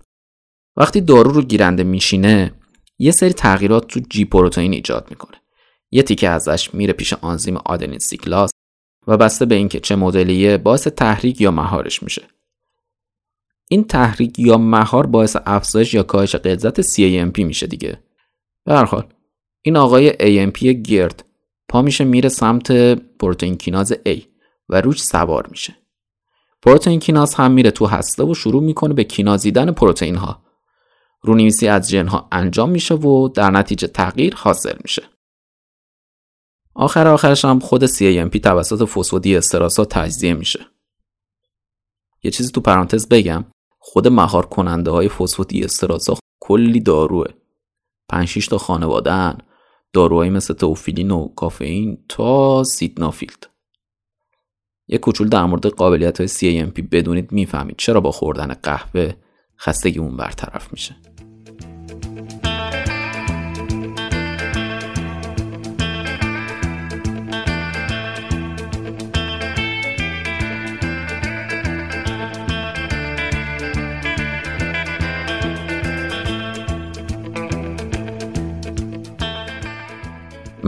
وقتی 0.78 1.02
دارو 1.02 1.32
رو 1.32 1.42
گیرنده 1.42 1.84
میشینه 1.84 2.54
یه 3.00 3.12
سری 3.12 3.34
تغییرات 3.34 3.88
تو 3.88 4.00
جی 4.00 4.26
پروتئین 4.26 4.74
ایجاد 4.74 5.08
می‌کنه. 5.10 5.39
یه 5.92 6.04
تیکه 6.04 6.30
ازش 6.30 6.74
میره 6.74 6.94
پیش 6.94 7.14
آنزیم 7.14 7.58
آدنین 7.58 8.00
سیکلاز 8.00 8.52
و 9.08 9.18
بسته 9.18 9.46
به 9.46 9.56
اینکه 9.56 9.80
چه 9.80 9.96
مدلیه 9.96 10.58
باعث 10.58 10.88
تحریک 10.88 11.42
یا 11.42 11.52
مهارش 11.52 12.04
میشه. 12.04 12.22
این 13.70 13.84
تحریک 13.84 14.40
یا 14.40 14.58
مهار 14.58 15.06
باعث 15.06 15.38
افزایش 15.46 15.94
یا 15.94 16.04
کاهش 16.04 16.36
غلظت 16.36 16.82
CAMP 16.82 17.40
میشه 17.40 17.68
دیگه. 17.68 18.00
به 18.66 18.74
هر 18.74 18.86
حال 18.86 19.14
این 19.62 19.78
آقای 19.78 20.12
AMP 20.12 20.64
گرد 20.64 21.26
پا 21.70 21.82
میشه 21.82 22.04
میره 22.04 22.30
سمت 22.30 22.72
پروتئین 23.20 23.58
کیناز 23.58 23.94
A 23.94 24.22
و 24.70 24.82
روش 24.82 25.02
سوار 25.02 25.48
میشه. 25.48 25.76
پروتئین 26.62 27.00
کیناز 27.00 27.34
هم 27.34 27.52
میره 27.52 27.72
تو 27.72 27.86
هسته 27.86 28.24
و 28.24 28.34
شروع 28.34 28.64
می‌کنه 28.64 28.94
به 28.94 29.04
کینازیدن 29.04 29.72
پروتئین 29.72 30.16
ها 30.16 30.42
رونویسی 31.22 31.68
از 31.68 31.90
ژن 31.90 32.08
ها 32.08 32.28
انجام 32.32 32.70
میشه 32.70 32.96
و 32.96 33.28
در 33.28 33.52
نتیجه 33.52 33.88
تغییر 33.88 34.36
حاصل 34.36 34.76
میشه. 34.82 35.04
آخر 36.80 37.08
آخرش 37.08 37.46
هم 37.46 37.60
خود 37.60 37.86
CAMP 37.86 38.40
توسط 38.44 38.90
فسفودی 38.90 39.36
استراسا 39.36 39.86
تجزیه 39.86 40.34
میشه. 40.34 40.60
یه 42.24 42.32
چیزی 42.32 42.52
تو 42.52 42.62
پرانتز 42.62 43.08
بگم. 43.08 43.46
خود 43.80 44.08
مهار 44.08 44.46
کننده 44.46 44.92
های 44.92 45.10
فسفودی 45.10 45.64
استراسا 45.64 46.18
کلی 46.40 46.80
داروه. 46.80 47.26
5 48.10 48.48
تا 48.48 48.58
خانوادن 48.58 49.38
داروهایی 49.94 50.30
مثل 50.30 50.54
توفیلین 50.54 51.12
و 51.12 51.28
کافئین 51.28 51.98
تا 52.10 52.64
سیدنافیلد. 52.64 53.48
یه 54.88 54.98
کوچول 54.98 55.30
در 55.30 55.46
مورد 55.46 55.68
قابلیت 55.68 56.22
های 56.22 56.28
CAMP 56.28 56.82
بدونید 56.92 57.32
می‌فهمید 57.32 57.76
چرا 57.78 58.02
با 58.02 58.12
خوردن 58.12 58.54
قهوه 58.54 59.14
خستگی 59.60 60.00
اون 60.00 60.18
برطرف 60.18 60.72
میشه. 60.72 60.96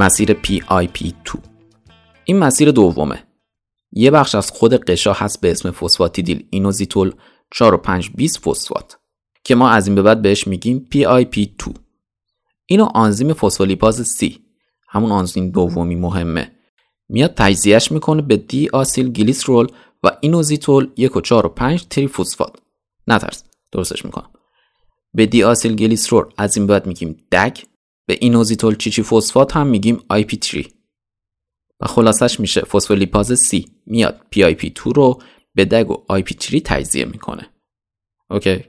مسیر 0.02 0.34
PIP2 0.34 1.38
این 2.26 2.40
مسیر 2.40 2.72
دومه. 2.72 3.24
یه 3.92 4.12
بخش 4.12 4.36
از 4.36 4.52
خود 4.52 4.74
قشا 4.74 5.14
هست 5.14 5.42
به 5.42 5.52
اسم 5.52 5.72
فسفاتیدیل 5.72 6.48
اینوزیتول 6.50 7.12
4 7.52 7.74
و 7.74 7.78
5 7.78 8.10
20 8.16 8.48
فسفات 8.48 8.98
که 9.44 9.56
ما 9.56 9.70
از 9.70 9.88
این 9.88 9.96
به 9.96 10.02
بعد 10.02 10.22
بهش 10.22 10.48
میگیم 10.48 10.88
PIP2 10.94 11.74
اینو 12.66 12.88
آنزیم 12.94 13.34
فسفولیپاز 13.34 14.18
C 14.18 14.34
همون 14.90 15.12
آنزیم 15.12 15.50
دومی 15.50 15.96
مهمه. 15.96 16.52
میاد 17.10 17.34
تجزیهش 17.38 17.92
می‌کنه 17.92 18.22
به 18.22 18.38
دی 18.38 18.70
آسیل 18.74 19.10
گلیسرول 19.10 19.68
و 20.04 20.18
اینوزیتول 20.22 20.92
1 20.98 21.16
و 21.16 21.22
4 21.22 21.46
و 21.46 21.50
5 21.50 21.88
تری 21.88 22.08
فسفات. 22.08 22.56
نترس 23.08 23.44
درستش 23.72 24.06
می‌کنم. 24.06 24.30
به 25.14 25.26
دی 25.26 25.44
آسیل 25.44 25.76
گلیسرول 25.76 26.26
از 26.38 26.58
این 26.58 26.68
بعد 26.68 26.88
میگیم 26.88 27.18
دگ 27.32 27.58
به 28.12 28.18
اینوزیتول 28.22 28.76
چیچی 28.76 29.04
فسفات 29.04 29.56
هم 29.56 29.68
میگیم 29.68 30.04
IP3 30.14 30.68
و 31.80 31.88
خلاصش 31.88 32.40
میشه 32.40 32.62
فسفولیپاز 32.62 33.32
C. 33.32 33.70
میاد 33.86 34.22
PIP2 34.36 34.80
رو 34.80 35.22
به 35.56 35.66
دگ 35.66 35.92
و 35.92 36.06
IP3 36.20 36.62
تجزیه 36.66 37.06
می‌کنه. 37.06 37.50
اوکی. 38.30 38.64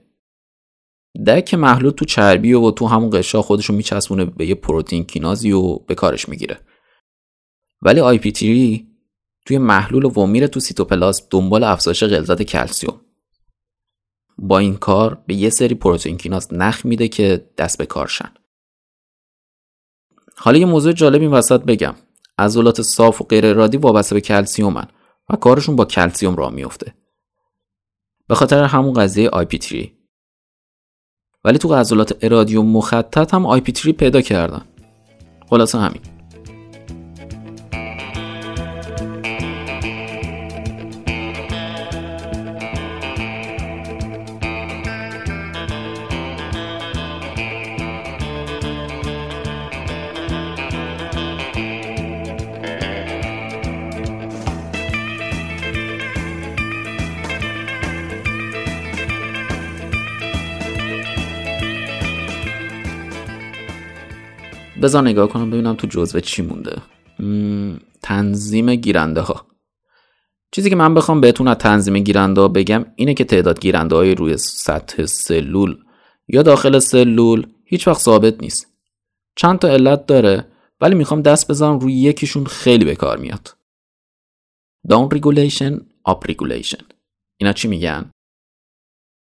دگ 1.27 1.45
که 1.45 1.57
محلول 1.57 1.91
تو 1.91 2.05
چربی 2.05 2.53
و 2.53 2.71
تو 2.71 2.87
همون 2.87 3.11
قشا 3.13 3.43
خودشو 3.43 3.73
میچسبونه 3.73 4.25
به 4.25 4.47
یه 4.47 4.55
پروتئین 4.55 5.05
کینازی 5.05 5.53
و 5.53 5.77
به 5.77 5.95
کارش 5.95 6.29
می‌گیره. 6.29 6.61
ولی 7.83 8.19
IP3 8.19 8.41
توی 9.47 9.59
محلول 9.59 10.05
و 10.05 10.27
میره 10.27 10.49
تو 10.49 10.61
سیتوپلاسم 10.61 11.27
دنبال 11.31 11.65
افزایش 11.65 12.05
غلظت 12.05 12.43
کلسیوم. 12.43 13.01
با 14.39 14.59
این 14.59 14.77
کار 14.77 15.23
به 15.27 15.35
یه 15.35 15.51
سری 15.51 15.75
پروتئین 15.75 16.17
کیناز 16.17 16.55
نخ 16.55 16.87
میده 16.87 17.09
که 17.09 17.51
دست 17.59 17.79
به 17.79 17.87
کارشن. 17.87 18.33
حالا 20.37 20.59
یه 20.59 20.67
موضوع 20.67 20.93
جالب 20.93 21.21
این 21.21 21.31
وسط 21.31 21.61
بگم. 21.61 21.95
عضلات 22.39 22.83
صاف 22.83 23.21
و 23.21 23.25
غیر 23.25 23.47
ارادی 23.47 23.77
وابسته 23.77 24.15
به 24.15 24.21
کلسیومن 24.21 24.87
و 25.31 25.37
کارشون 25.37 25.77
با 25.77 25.85
کلسیوم 25.85 26.37
راه 26.37 26.53
میفته. 26.53 26.95
به 28.29 28.35
خاطر 28.35 28.65
همون 28.65 28.93
قضیه 28.93 29.31
IP3 29.31 29.89
ولی 31.45 31.59
تو 31.59 31.75
عضلات 31.75 32.25
ارادی 32.25 32.57
و 32.57 32.63
مخطط 32.63 33.35
هم 33.35 33.59
IP3 33.59 33.93
پیدا 33.93 34.21
کردن. 34.21 34.63
خلاصه 35.51 35.79
همین. 35.79 36.01
بذار 64.83 65.03
نگاه 65.03 65.29
کنم 65.29 65.51
ببینم 65.51 65.75
تو 65.75 65.87
جزوه 65.87 66.21
چی 66.21 66.43
مونده. 66.43 66.83
تنظیم 68.03 68.75
گیرنده 68.75 69.21
ها 69.21 69.47
چیزی 70.53 70.71
که 70.71 70.77
من 70.77 70.95
بخوام 70.95 71.21
بهتون 71.21 71.49
از 71.49 71.57
تنظیم 71.57 71.99
گیرنده 71.99 72.49
بگم 72.49 72.85
اینه 72.97 73.15
که 73.15 73.25
تعداد 73.25 73.61
گیرنده 73.61 73.97
های 73.97 74.15
روی 74.15 74.37
سطح 74.37 75.07
سلول 75.07 75.77
یا 76.29 76.43
داخل 76.43 76.79
سلول 76.79 77.47
هیچ 77.65 77.89
وقت 77.89 78.01
ثابت 78.01 78.43
نیست. 78.43 78.67
چند 79.37 79.59
تا 79.59 79.69
علت 79.69 80.07
داره 80.07 80.47
ولی 80.81 80.95
می‌خوام 80.95 81.23
دست 81.23 81.51
بزنم 81.51 81.79
روی 81.79 81.93
یکیشون 81.93 82.45
خیلی 82.45 82.85
به 82.85 82.95
کار 82.95 83.19
میاد. 83.19 83.57
down 84.89 85.11
regulation 85.11 85.81
up 86.05 86.27
regulation 86.27 86.85
اینا 87.37 87.53
چی 87.53 87.69
میگن؟ 87.69 88.11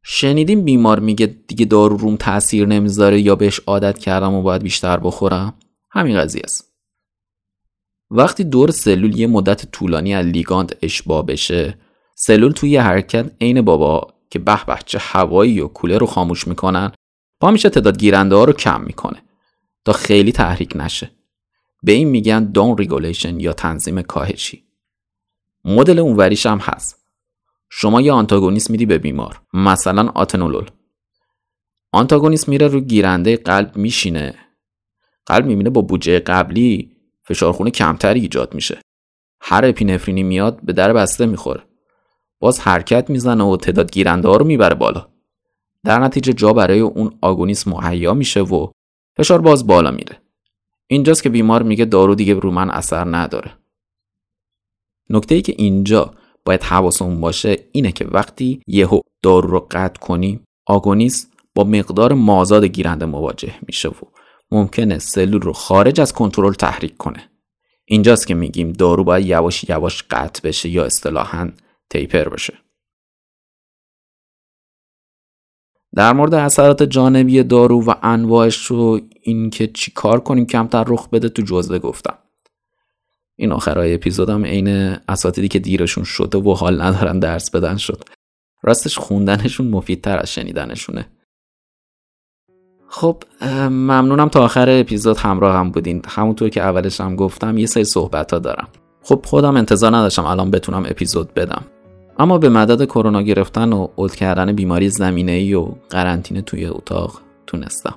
شنیدیم 0.10 0.64
بیمار 0.64 1.00
میگه 1.00 1.26
دیگه 1.26 1.66
دارو 1.66 1.98
روم 1.98 2.16
تاثیر 2.16 2.66
نمی‌ذاره 2.66 3.22
یا 3.22 3.36
بهش 3.36 3.60
عادت 3.60 3.98
کردم 3.98 4.34
و 4.34 4.42
باید 4.42 4.62
بیشتر 4.64 4.98
بخورم؟ 4.98 5.54
همین 5.92 6.18
قضیه 6.18 6.42
است. 6.44 6.74
وقتی 8.12 8.44
دور 8.44 8.72
سلول 8.72 9.20
یه 9.20 9.28
مدت 9.28 9.72
طولانی 9.72 10.16
از 10.16 10.26
لیگاند 10.26 10.76
اشباع 10.82 11.26
بشه 11.26 11.78
سلول 12.16 12.52
توی 12.52 12.70
یه 12.70 12.82
حرکت 12.82 13.32
عین 13.42 13.62
باباها 13.62 14.14
که 14.30 14.40
به 14.40 14.66
به 14.68 14.78
چه 14.86 14.98
هوایی 15.02 15.60
و 15.60 15.68
کولر 15.68 15.98
رو 15.98 16.06
خاموش 16.06 16.48
می‌کنن 16.48 16.92
پا 17.40 17.52
میشه 17.52 17.70
تعداد 17.70 17.98
گیرنده 17.98 18.36
ها 18.36 18.44
رو 18.44 18.54
کم 18.54 18.82
می‌کنه 18.82 19.24
تا 19.86 19.94
خیلی 19.94 20.32
تحریک 20.32 20.74
نشه. 20.76 21.12
به 21.84 21.92
این 21.92 22.08
میگن 22.08 22.44
down 22.44 22.78
regulation 22.78 23.40
یا 23.40 23.54
تنظیم 23.54 24.02
کاهشی. 24.02 24.64
مدل 25.66 26.00
اونوریش 26.00 26.46
هم 26.46 26.58
هست. 26.58 27.07
شما 27.70 28.02
یه 28.02 28.12
آنتاگونیست 28.12 28.72
میدی 28.72 28.86
به 28.86 28.98
بیمار 28.98 29.42
مثلا 29.54 30.12
آتنولول. 30.16 30.70
آنتاگونیست 31.92 32.50
میره 32.50 32.68
رو 32.68 32.80
گیرنده 32.80 33.38
قلب 33.38 33.78
میشینه. 33.78 34.36
قلب 35.26 35.46
می‌بینه 35.46 35.70
با 35.70 35.82
بودجه 35.82 36.20
قبلی 36.20 36.92
فشارخونه 37.24 37.72
کمتری 37.72 38.20
ایجاد 38.20 38.54
میشه. 38.54 38.82
هر 39.42 39.66
اپینفرینی 39.66 40.24
میاد 40.24 40.60
به 40.64 40.74
در 40.74 40.94
بسته 40.94 41.26
می‌خوره. 41.26 41.64
باز 42.40 42.60
حرکت 42.60 43.10
می‌زنه 43.10 43.44
و 43.44 43.58
تعداد 43.58 43.92
گیرنده 43.92 44.28
ها 44.28 44.38
رو 44.38 44.46
می‌بره 44.46 44.76
بالا. 44.76 45.08
در 45.84 46.00
نتیجه 46.00 46.34
جا 46.34 46.54
برای 46.54 46.80
اون 46.80 47.18
آگونیسم 47.22 47.72
مهیا 47.72 48.14
میشه 48.14 48.42
و 48.42 48.72
فشار 49.18 49.42
باز 49.42 49.68
بالا 49.68 49.92
میره. 49.92 50.22
اینجاست 50.88 51.24
که 51.24 51.30
بیمار 51.30 51.64
میگه 51.64 51.86
دارو 51.86 52.16
دیگه 52.16 52.34
رو 52.34 52.52
من 52.52 52.70
اثر 52.70 53.16
نداره. 53.16 53.58
نکته 55.10 55.36
ای 55.36 55.42
که 55.42 55.54
اینجا 55.58 56.14
باید 56.48 56.64
حواسمون 56.64 57.22
باشه 57.22 57.58
اینه 57.72 57.92
که 57.92 58.06
وقتی 58.06 58.62
یهو 58.68 59.00
دارو 59.24 59.50
رو 59.50 59.68
قطع 59.72 60.00
کنیم 60.00 60.46
آگونیست 60.66 61.34
با 61.56 61.64
مقدار 61.64 62.14
مازاد 62.14 62.66
گیرنده 62.66 63.06
مواجه 63.06 63.54
میشه 63.68 63.90
و 63.90 63.94
ممکنه 64.52 65.00
سلول 65.00 65.42
رو 65.42 65.54
خارج 65.54 66.02
از 66.02 66.14
کنترل 66.14 66.54
تحریک 66.54 66.98
کنه. 66.98 67.30
اینجاست 67.86 68.28
که 68.28 68.34
میگیم 68.34 68.72
دارو 68.72 69.04
باید 69.04 69.26
یواش 69.26 69.70
یواش 69.70 70.04
قطع 70.04 70.48
بشه 70.48 70.70
یا 70.70 70.86
اصطلاحا 70.86 71.52
تیپر 71.90 72.30
بشه. 72.30 72.54
در 75.96 76.14
مورد 76.14 76.34
اثرات 76.34 76.84
جانبی 76.84 77.44
دارو 77.44 77.84
و 77.84 77.94
انواعش 78.04 78.66
رو 78.66 79.00
اینکه 79.22 79.68
چی 79.68 79.92
کار 79.92 80.20
کنیم 80.20 80.46
کمتر 80.46 80.86
رخ 80.88 81.10
بده 81.10 81.30
تو 81.30 81.42
جزوه 81.42 81.80
گفتم. 81.80 82.18
این 83.40 83.52
آخرای 83.52 83.94
اپیزودم 83.94 84.46
عین 84.46 84.68
اساتیدی 85.08 85.48
که 85.48 85.60
دیرشون 85.60 86.04
شده 86.04 86.38
و 86.38 86.54
حال 86.54 86.82
ندارن 86.82 87.20
درس 87.20 87.52
بدن 87.52 87.78
شد. 87.78 88.04
راستش 88.64 88.98
خوندنشون 88.98 89.68
مفیدتر 89.68 90.20
از 90.20 90.34
شنیدنشونه. 90.34 91.08
خب 92.90 93.24
ممنونم 93.70 94.30
تا 94.30 94.44
آخر 94.44 94.70
اپیزود 94.70 95.18
همراه 95.18 95.56
هم 95.56 95.72
بودین. 95.72 96.02
همونطور 96.08 96.50
که 96.50 96.62
اولش 96.62 97.02
هم 97.02 97.16
گفتم 97.16 97.58
یه 97.58 97.66
سری 97.66 97.84
صحبت 97.84 98.34
ها 98.34 98.40
دارم. 98.40 98.68
خب 99.04 99.26
خودم 99.26 99.58
انتظار 99.58 99.96
نداشتم 99.96 100.26
الان 100.26 100.52
بتونم 100.52 100.84
اپیزود 100.86 101.34
بدم. 101.34 101.66
اما 102.20 102.38
به 102.38 102.50
مدد 102.50 102.86
کرونا 102.86 103.22
گرفتن 103.22 103.74
و 103.74 103.88
اولد 103.96 104.16
کردن 104.16 104.54
بیماری 104.54 104.90
زمینه 104.90 105.32
ای 105.32 105.54
و 105.54 105.72
قرنطینه 105.90 106.42
توی 106.42 106.66
اتاق 106.66 107.22
تونستم. 107.48 107.96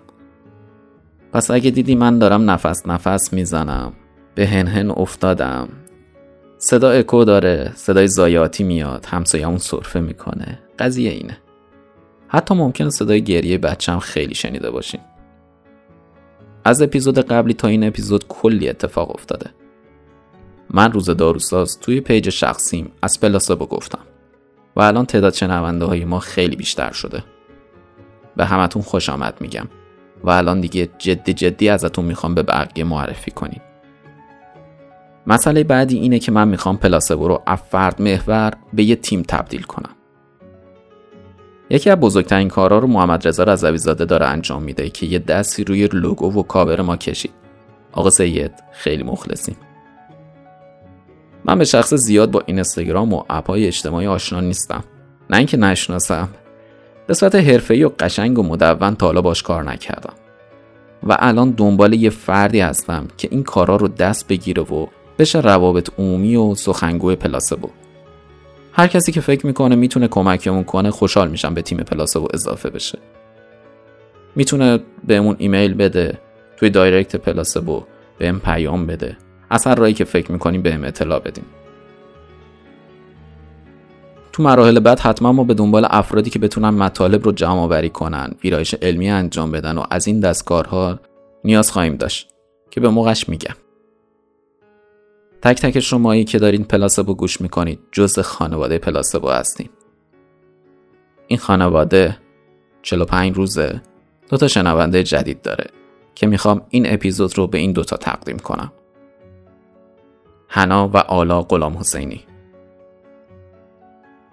پس 1.32 1.50
اگه 1.50 1.70
دیدی 1.70 1.94
من 1.94 2.18
دارم 2.18 2.50
نفس 2.50 2.86
نفس 2.86 3.32
می‌زنم. 3.32 3.92
به 4.40 4.46
هنهن 4.46 4.90
افتادم. 4.90 5.68
صدا 6.58 6.90
اکو 6.90 7.24
داره 7.24 7.72
صدای 7.74 8.08
زایاتی 8.08 8.64
میاد 8.64 9.06
همسایه‌مون 9.06 9.58
سرفه 9.58 10.00
می‌کنه. 10.00 10.58
قضیه 10.78 11.10
اینه. 11.10 11.38
حتی 12.28 12.54
ممکنه 12.54 12.90
صدای 12.90 13.22
گریه 13.22 13.58
بچم 13.58 13.98
خیلی 13.98 14.34
شنیده 14.34 14.70
باشیم. 14.70 15.00
از 16.64 16.82
اپیزود 16.82 17.18
قبلی 17.18 17.54
تا 17.54 17.68
این 17.68 17.84
اپیزود 17.84 18.28
کلی 18.28 18.68
اتفاق 18.68 19.10
افتاده. 19.10 19.50
من 20.70 20.92
روز 20.92 21.10
داروساز 21.10 21.80
توی 21.80 22.00
پیج 22.00 22.30
شخصیم 22.30 22.92
از 23.02 23.20
پلاسبو 23.20 23.66
گفتم. 23.66 24.04
و 24.76 24.80
الان 24.80 25.06
تعداد 25.06 25.34
شنونده 25.34 25.84
های 25.84 26.04
ما 26.04 26.18
خیلی 26.18 26.56
بیشتر 26.56 26.92
شده. 26.92 27.24
به 28.36 28.44
همتون 28.44 28.82
خوش 28.82 29.08
آمد 29.08 29.34
میگم. 29.40 29.68
و 30.24 30.30
الان 30.30 30.60
دیگه 30.60 30.88
جدی 30.98 31.32
جدی 31.32 31.68
ازتون 31.68 32.04
می‌خوام 32.04 32.34
به 32.34 32.42
بقیه 32.42 32.84
معرفی 32.84 33.30
کنید 33.30 33.69
مسئله 35.30 35.64
بعدی 35.64 35.98
اینه 35.98 36.18
که 36.18 36.32
من 36.32 36.48
می‌خوام 36.48 36.76
پلاسبو 36.76 37.28
رو 37.28 37.42
از 37.46 37.58
فرد 37.70 38.02
محور 38.02 38.52
به 38.72 38.82
یه 38.82 38.96
تیم 38.96 39.22
تبدیل 39.22 39.62
کنم. 39.62 39.90
یکی 41.70 41.90
از 41.90 41.98
بزرگترین 42.00 42.48
کارها 42.48 42.78
رو 42.78 42.86
محمد 42.86 43.28
رضا 43.28 43.44
رضوی 43.44 43.78
زاده 43.78 44.04
داره 44.04 44.26
انجام 44.26 44.62
میده 44.62 44.90
که 44.90 45.06
یه 45.06 45.18
دستی 45.18 45.64
روی 45.64 45.86
لوگو 45.86 46.40
و 46.40 46.42
کاور 46.42 46.80
ما 46.80 46.96
کشید. 46.96 47.30
آقا 47.92 48.10
سید 48.10 48.52
خیلی 48.72 49.02
مخلصیم. 49.02 49.56
من 51.44 51.58
به 51.58 51.64
شخص 51.64 51.94
زیاد 51.94 52.30
با 52.30 52.42
اینستاگرام 52.46 53.14
و 53.14 53.22
اپهای 53.30 53.66
اجتماعی 53.66 54.06
آشنا 54.06 54.40
نیستم. 54.40 54.84
نه 55.30 55.36
اینکه 55.36 55.56
نشناسم. 55.56 56.28
به 57.06 57.14
صورت 57.14 57.34
حرفه‌ای 57.34 57.84
و 57.84 57.90
قشنگ 57.98 58.38
و 58.38 58.42
مدون 58.42 58.94
تا 58.94 59.12
باش 59.12 59.42
کار 59.42 59.64
نکردم. 59.64 60.14
و 61.02 61.16
الان 61.18 61.50
دنبال 61.50 61.92
یه 61.92 62.10
فردی 62.10 62.60
هستم 62.60 63.08
که 63.16 63.28
این 63.30 63.42
کارا 63.42 63.76
رو 63.76 63.88
دست 63.88 64.28
بگیره 64.28 64.62
و 64.62 64.86
بشه 65.20 65.40
روابط 65.40 65.90
عمومی 65.98 66.36
و 66.36 66.54
سخنگوی 66.54 67.16
پلاسبو 67.16 67.68
هر 68.72 68.86
کسی 68.86 69.12
که 69.12 69.20
فکر 69.20 69.46
می‌کنه 69.46 69.76
می‌تونه 69.76 70.08
کمکمون 70.08 70.64
کنه 70.64 70.90
خوشحال 70.90 71.30
میشم 71.30 71.54
به 71.54 71.62
تیم 71.62 71.78
پلاسبو 71.78 72.28
اضافه 72.34 72.70
بشه. 72.70 72.98
می‌تونه 74.36 74.80
بهمون 75.06 75.36
ایمیل 75.38 75.74
بده 75.74 76.18
توی 76.56 76.70
دایرکت 76.70 77.16
پلاسبو 77.16 77.82
بهم 78.18 78.40
پیام 78.40 78.86
بده. 78.86 79.16
از 79.50 79.66
هر 79.66 79.74
رایی 79.74 79.94
که 79.94 80.04
فکر 80.04 80.32
می‌کنیم 80.32 80.62
بهم 80.62 80.84
اطلاع 80.84 81.18
بدیم 81.18 81.44
تو 84.32 84.42
مراحل 84.42 84.80
بعد 84.80 85.00
حتما 85.00 85.32
ما 85.32 85.44
به 85.44 85.54
دنبال 85.54 85.86
افرادی 85.90 86.30
که 86.30 86.38
بتونن 86.38 86.68
مطالب 86.68 87.24
رو 87.24 87.32
جمع 87.32 87.60
آوری 87.60 87.88
کنن 87.88 88.30
ویرایش 88.44 88.74
علمی 88.74 89.10
انجام 89.10 89.50
بدن 89.50 89.78
و 89.78 89.84
از 89.90 90.06
این 90.06 90.20
دستکارها 90.20 91.00
نیاز 91.44 91.70
خواهیم 91.70 91.96
داشت 91.96 92.28
که 92.70 92.80
به 92.80 92.88
موقعش 92.88 93.28
میگم. 93.28 93.54
تک 95.42 95.60
تک 95.60 95.80
شمایی 95.80 96.24
که 96.24 96.38
دارین 96.38 96.64
پلاسبو 96.64 97.14
گوش 97.14 97.40
می‌کنید 97.40 97.78
جز 97.92 98.18
خانواده 98.18 98.78
پلاسبو 98.78 99.28
هستین 99.28 99.68
این 101.26 101.38
خانواده 101.38 102.16
45 102.82 103.36
روزه 103.36 103.82
دو 104.28 104.36
تا 104.36 104.48
شنونده 104.48 105.02
جدید 105.02 105.42
داره 105.42 105.66
که 106.14 106.26
می‌خوام 106.26 106.62
این 106.70 106.92
اپیزود 106.94 107.38
رو 107.38 107.46
به 107.46 107.58
این 107.58 107.72
دوتا 107.72 107.96
تقدیم 107.96 108.38
کنم. 108.38 108.72
حنا 110.48 110.88
و 110.88 110.96
آلا 110.96 111.42
غلام 111.42 111.78
حسینی. 111.78 112.24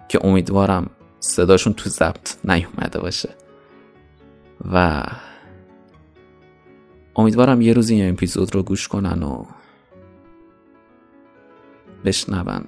که 0.08 0.26
امیدوارم 0.26 0.90
صداشون 1.20 1.72
تو 1.72 1.90
ضبط 1.90 2.36
نیومده 2.44 3.00
باشه. 3.00 3.28
و 4.72 5.02
امیدوارم 7.16 7.60
یه 7.60 7.72
روز 7.72 7.90
این 7.90 8.12
اپیزود 8.12 8.54
رو 8.54 8.62
گوش 8.62 8.88
کنن 8.88 9.22
و 9.22 9.44
بشنون. 12.04 12.64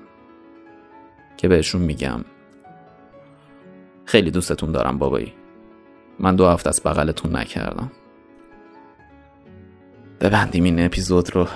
که 1.37 1.49
بهشون 1.49 1.83
میگم. 1.83 2.25
خیلی 4.05 4.31
دوستتون 4.31 4.73
دارم 4.73 4.99
بابایی. 4.99 5.33
من 6.19 6.37
دو 6.37 6.47
هفته 6.47 6.69
از 6.69 6.83
بغلتون 6.85 7.37
نکردم. 7.37 7.91
ببندیم 10.21 10.65
این 10.65 10.85
اپیزود 10.85 11.37
رو. 11.37 11.47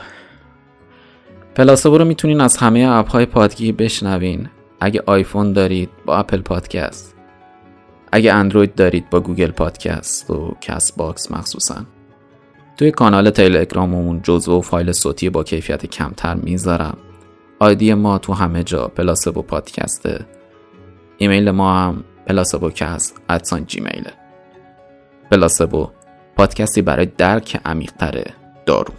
پلاسبو 1.54 1.98
رو 1.98 2.04
می‌تونین 2.04 2.40
از 2.40 2.56
همه 2.56 2.80
اپ 2.80 3.10
های 3.10 3.26
پادگیر 3.26 3.74
بشنوین. 3.74 4.48
اگه 4.80 5.02
آیفون 5.06 5.52
دارید 5.52 5.90
با 6.06 6.16
اپل 6.16 6.40
پادکست. 6.40 7.16
اگه 8.12 8.32
اندروید 8.32 8.74
دارید 8.74 9.10
با 9.10 9.20
Google 9.20 9.50
Podcast 9.50 10.30
و 10.30 10.56
Castbox 10.61 11.30
مخصوصا. 11.30 11.86
توی 12.76 12.90
کانال 12.90 13.30
تلگراممون 13.30 14.20
جزوه 14.22 14.59
و 14.58 14.60
فایل 14.60 14.92
صوتی 14.92 15.30
با 15.30 15.44
کیفیت 15.44 15.86
کمتر 15.86 16.34
می‌ذارم. 16.34 16.96
آیدی 17.59 17.94
ما 17.94 18.18
تو 18.18 18.32
همه 18.32 18.64
جا 18.64 18.88
پلاسبو 18.88 19.42
پادکسته. 19.42 20.26
ایمیل 21.18 21.50
ما 21.50 21.74
هم 21.80 22.05
پلاسبو 22.26 22.70
کست 22.70 23.22
at 23.28 23.40
sign 23.40 23.64
جیمیله 23.66 24.12
پلاسبو 25.30 25.90
پادکستی 26.36 26.82
برای 26.82 27.07
درک 27.07 27.61
عمیقتر 27.64 28.24
دارو. 28.66 28.94